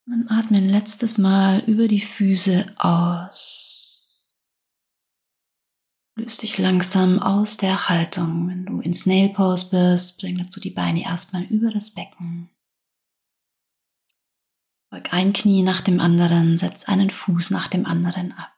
Dann 0.05 0.29
atme 0.29 0.57
ein 0.57 0.69
letztes 0.69 1.17
Mal 1.17 1.59
über 1.67 1.87
die 1.87 1.99
Füße 1.99 2.65
aus. 2.77 3.67
Löst 6.15 6.41
dich 6.41 6.57
langsam 6.57 7.19
aus 7.19 7.57
der 7.57 7.89
Haltung. 7.89 8.47
Wenn 8.47 8.65
du 8.65 8.79
in 8.79 8.93
Snail 8.93 9.29
Pose 9.29 9.69
bist, 9.69 10.19
bring 10.19 10.37
dazu 10.37 10.59
die 10.59 10.71
Beine 10.71 11.03
erstmal 11.03 11.43
über 11.43 11.71
das 11.71 11.91
Becken. 11.91 12.49
Beug 14.89 15.13
ein 15.13 15.33
Knie 15.33 15.61
nach 15.61 15.81
dem 15.81 15.99
anderen, 15.99 16.55
setz 16.55 16.85
einen 16.85 17.09
Fuß 17.09 17.51
nach 17.51 17.67
dem 17.67 17.85
anderen 17.85 18.31
ab. 18.31 18.56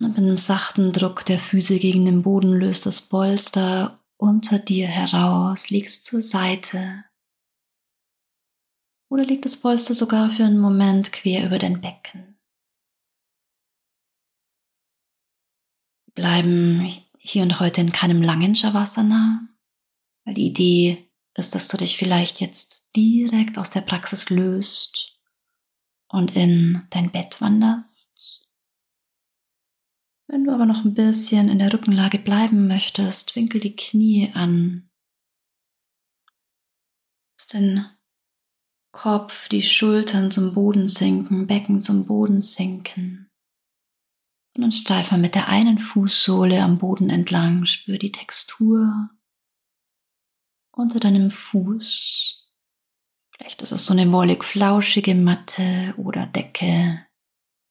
Und 0.00 0.08
mit 0.08 0.18
einem 0.18 0.38
sachten 0.38 0.92
Druck 0.92 1.24
der 1.24 1.38
Füße 1.38 1.78
gegen 1.78 2.04
den 2.04 2.22
Boden 2.22 2.52
löst 2.52 2.86
das 2.86 3.00
Polster 3.00 4.00
unter 4.16 4.58
dir 4.58 4.86
heraus, 4.86 5.70
legst 5.70 6.06
zur 6.06 6.22
Seite. 6.22 7.04
Oder 9.10 9.24
leg 9.24 9.42
das 9.42 9.56
Polster 9.60 9.94
sogar 9.94 10.30
für 10.30 10.44
einen 10.44 10.58
Moment 10.58 11.12
quer 11.12 11.46
über 11.46 11.58
dein 11.58 11.80
Becken. 11.80 12.38
bleiben 16.18 16.92
hier 17.16 17.44
und 17.44 17.60
heute 17.60 17.80
in 17.80 17.92
keinem 17.92 18.22
langen 18.22 18.56
Shavasana, 18.56 19.48
weil 20.24 20.34
die 20.34 20.48
Idee 20.48 21.08
ist, 21.34 21.54
dass 21.54 21.68
du 21.68 21.76
dich 21.76 21.96
vielleicht 21.96 22.40
jetzt 22.40 22.90
direkt 22.96 23.56
aus 23.56 23.70
der 23.70 23.82
Praxis 23.82 24.28
löst 24.28 25.16
und 26.08 26.34
in 26.34 26.82
dein 26.90 27.12
Bett 27.12 27.40
wanderst. 27.40 28.17
Wenn 30.30 30.44
du 30.44 30.52
aber 30.52 30.66
noch 30.66 30.84
ein 30.84 30.92
bisschen 30.92 31.48
in 31.48 31.58
der 31.58 31.72
Rückenlage 31.72 32.18
bleiben 32.18 32.68
möchtest, 32.68 33.34
winkel 33.34 33.60
die 33.60 33.74
Knie 33.74 34.30
an. 34.34 34.90
Lass 37.38 37.46
den 37.48 37.86
Kopf, 38.92 39.48
die 39.48 39.62
Schultern 39.62 40.30
zum 40.30 40.52
Boden 40.52 40.86
sinken, 40.86 41.46
Becken 41.46 41.82
zum 41.82 42.06
Boden 42.06 42.42
sinken. 42.42 43.30
Und 44.54 44.62
dann 44.62 44.72
streif 44.72 45.12
mal 45.12 45.18
mit 45.18 45.34
der 45.34 45.48
einen 45.48 45.78
Fußsohle 45.78 46.62
am 46.62 46.78
Boden 46.78 47.08
entlang, 47.08 47.64
spür 47.64 47.96
die 47.96 48.12
Textur 48.12 49.08
unter 50.72 51.00
deinem 51.00 51.30
Fuß. 51.30 52.52
Vielleicht 53.34 53.62
ist 53.62 53.72
es 53.72 53.86
so 53.86 53.94
eine 53.94 54.10
wollig 54.12 54.44
flauschige 54.44 55.14
Matte 55.14 55.94
oder 55.96 56.26
Decke 56.26 57.06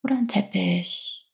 oder 0.02 0.18
ein 0.18 0.28
Teppich, 0.28 1.27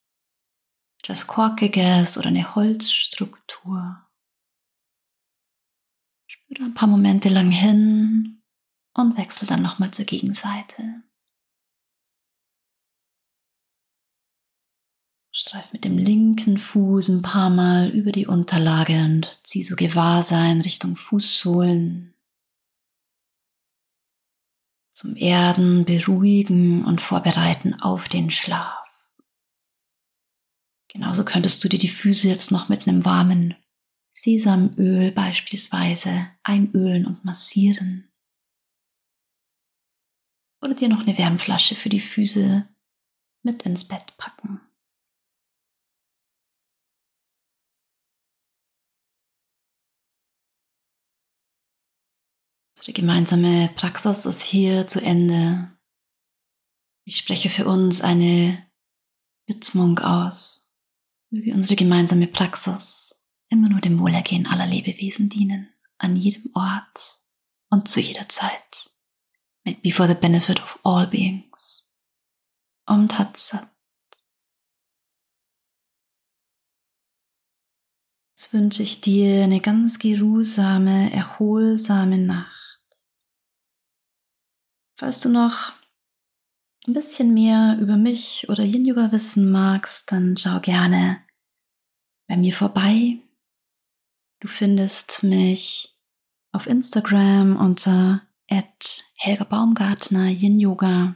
etwas 1.03 1.27
Korkiges 1.27 2.17
oder 2.17 2.29
eine 2.29 2.55
Holzstruktur. 2.55 4.01
Spür 6.25 6.65
ein 6.65 6.73
paar 6.73 6.87
Momente 6.87 7.27
lang 7.27 7.51
hin 7.51 8.41
und 8.93 9.17
wechsel 9.17 9.45
dann 9.45 9.61
nochmal 9.61 9.91
zur 9.91 10.05
Gegenseite. 10.05 11.03
Streif 15.35 15.73
mit 15.73 15.83
dem 15.83 15.97
linken 15.97 16.57
Fuß 16.57 17.09
ein 17.09 17.21
paar 17.21 17.49
Mal 17.49 17.89
über 17.89 18.13
die 18.13 18.27
Unterlage 18.27 19.03
und 19.03 19.41
zieh 19.45 19.63
so 19.63 19.75
Gewahrsein 19.75 20.61
Richtung 20.61 20.95
Fußsohlen. 20.95 22.13
Zum 24.93 25.17
Erden, 25.17 25.83
Beruhigen 25.83 26.85
und 26.85 27.01
Vorbereiten 27.01 27.73
auf 27.81 28.07
den 28.07 28.29
Schlaf. 28.29 28.82
Genauso 30.93 31.25
könntest 31.25 31.63
du 31.63 31.69
dir 31.69 31.79
die 31.79 31.87
Füße 31.87 32.27
jetzt 32.27 32.51
noch 32.51 32.69
mit 32.69 32.87
einem 32.87 33.03
warmen 33.03 33.55
Sesamöl 34.15 35.11
beispielsweise 35.11 36.29
einölen 36.43 37.07
und 37.07 37.25
massieren. 37.25 38.11
Oder 40.61 40.75
dir 40.75 40.87
noch 40.87 41.01
eine 41.01 41.17
Wärmflasche 41.17 41.75
für 41.75 41.89
die 41.89 41.99
Füße 41.99 42.69
mit 43.41 43.63
ins 43.63 43.87
Bett 43.87 44.15
packen. 44.17 44.61
Unsere 52.77 52.93
gemeinsame 52.93 53.69
Praxis 53.75 54.25
ist 54.25 54.43
hier 54.43 54.87
zu 54.87 55.01
Ende. 55.01 55.75
Ich 57.05 57.17
spreche 57.17 57.49
für 57.49 57.65
uns 57.65 58.01
eine 58.01 58.69
Widmung 59.47 59.99
aus. 59.99 60.62
Möge 61.33 61.55
unsere 61.55 61.75
gemeinsame 61.75 62.27
Praxis 62.27 63.19
immer 63.49 63.67
nur 63.67 63.81
dem 63.81 63.99
Wohlergehen 63.99 64.45
aller 64.45 64.67
Lebewesen 64.67 65.29
dienen, 65.29 65.73
an 65.97 66.15
jedem 66.15 66.51
Ort 66.53 67.23
und 67.71 67.89
zu 67.89 67.99
jeder 67.99 68.29
Zeit. 68.29 68.91
May 69.63 69.73
be 69.73 69.91
for 69.91 70.05
the 70.05 70.13
benefit 70.13 70.61
of 70.61 70.79
all 70.83 71.07
beings. 71.07 71.91
Om 72.85 73.07
Tat 73.07 73.35
Sat. 73.35 73.67
Jetzt 78.35 78.53
wünsche 78.53 78.83
ich 78.83 79.01
dir 79.01 79.45
eine 79.45 79.59
ganz 79.59 79.97
geruhsame, 79.97 81.11
erholsame 81.11 82.19
Nacht. 82.19 82.79
Falls 84.99 85.19
du 85.19 85.29
noch 85.29 85.73
ein 86.87 86.93
bisschen 86.93 87.33
mehr 87.33 87.77
über 87.79 87.97
mich 87.97 88.47
oder 88.49 88.63
Yin 88.63 88.85
Yoga 88.85 89.11
wissen 89.11 89.51
magst, 89.51 90.11
dann 90.11 90.37
schau 90.37 90.59
gerne 90.59 91.21
bei 92.27 92.37
mir 92.37 92.53
vorbei. 92.53 93.17
Du 94.39 94.47
findest 94.47 95.23
mich 95.23 95.97
auf 96.51 96.67
Instagram 96.67 97.55
unter 97.55 98.21
Helga 99.23 99.45
Baumgartner 99.45 100.27
Yin 100.27 100.59
Yoga 100.59 101.15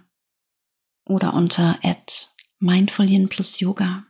oder 1.05 1.34
unter 1.34 1.78
Mindful 2.59 3.05
Yin 3.05 3.28
plus 3.28 3.59
Yoga. 3.59 4.05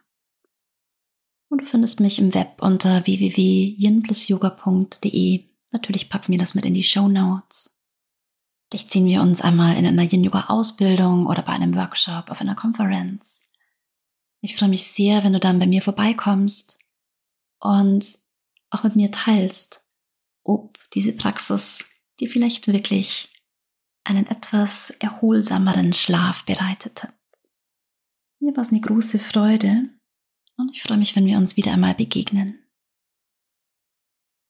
Und 1.49 1.61
du 1.61 1.65
findest 1.65 1.99
mich 1.99 2.19
im 2.19 2.35
Web 2.35 2.61
unter 2.61 3.07
www.yinplusyoga.de. 3.07 5.45
Natürlich 5.71 6.09
packen 6.09 6.31
wir 6.31 6.37
das 6.37 6.53
mit 6.53 6.65
in 6.65 6.75
die 6.75 6.83
Show 6.83 7.07
Notes. 7.07 7.46
Vielleicht 8.69 8.91
ziehen 8.91 9.05
wir 9.05 9.21
uns 9.21 9.41
einmal 9.41 9.77
in 9.77 9.85
einer 9.85 10.03
Yin-Yoga-Ausbildung 10.03 11.27
oder 11.27 11.41
bei 11.41 11.53
einem 11.53 11.75
Workshop 11.75 12.29
auf 12.29 12.41
einer 12.41 12.55
Konferenz. 12.55 13.51
Ich 14.41 14.55
freue 14.55 14.69
mich 14.69 14.87
sehr, 14.87 15.23
wenn 15.23 15.33
du 15.33 15.39
dann 15.39 15.59
bei 15.59 15.67
mir 15.67 15.81
vorbeikommst 15.81 16.79
und 17.59 18.17
auch 18.69 18.83
mit 18.83 18.95
mir 18.95 19.11
teilst, 19.11 19.85
ob 20.43 20.77
diese 20.91 21.13
Praxis 21.13 21.85
dir 22.19 22.29
vielleicht 22.29 22.67
wirklich 22.67 23.33
einen 24.03 24.27
etwas 24.27 24.91
erholsameren 24.91 25.93
Schlaf 25.93 26.45
bereitet 26.45 27.03
hat. 27.03 27.13
Mir 28.39 28.55
war 28.55 28.61
es 28.61 28.69
eine 28.69 28.81
große 28.81 29.19
Freude 29.19 29.89
und 30.57 30.71
ich 30.71 30.83
freue 30.83 30.97
mich, 30.97 31.15
wenn 31.15 31.25
wir 31.25 31.37
uns 31.37 31.57
wieder 31.57 31.73
einmal 31.73 31.95
begegnen. 31.95 32.59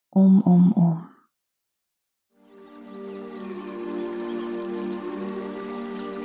Um, 0.10 0.42
um, 0.42 0.74
um. 0.74 1.17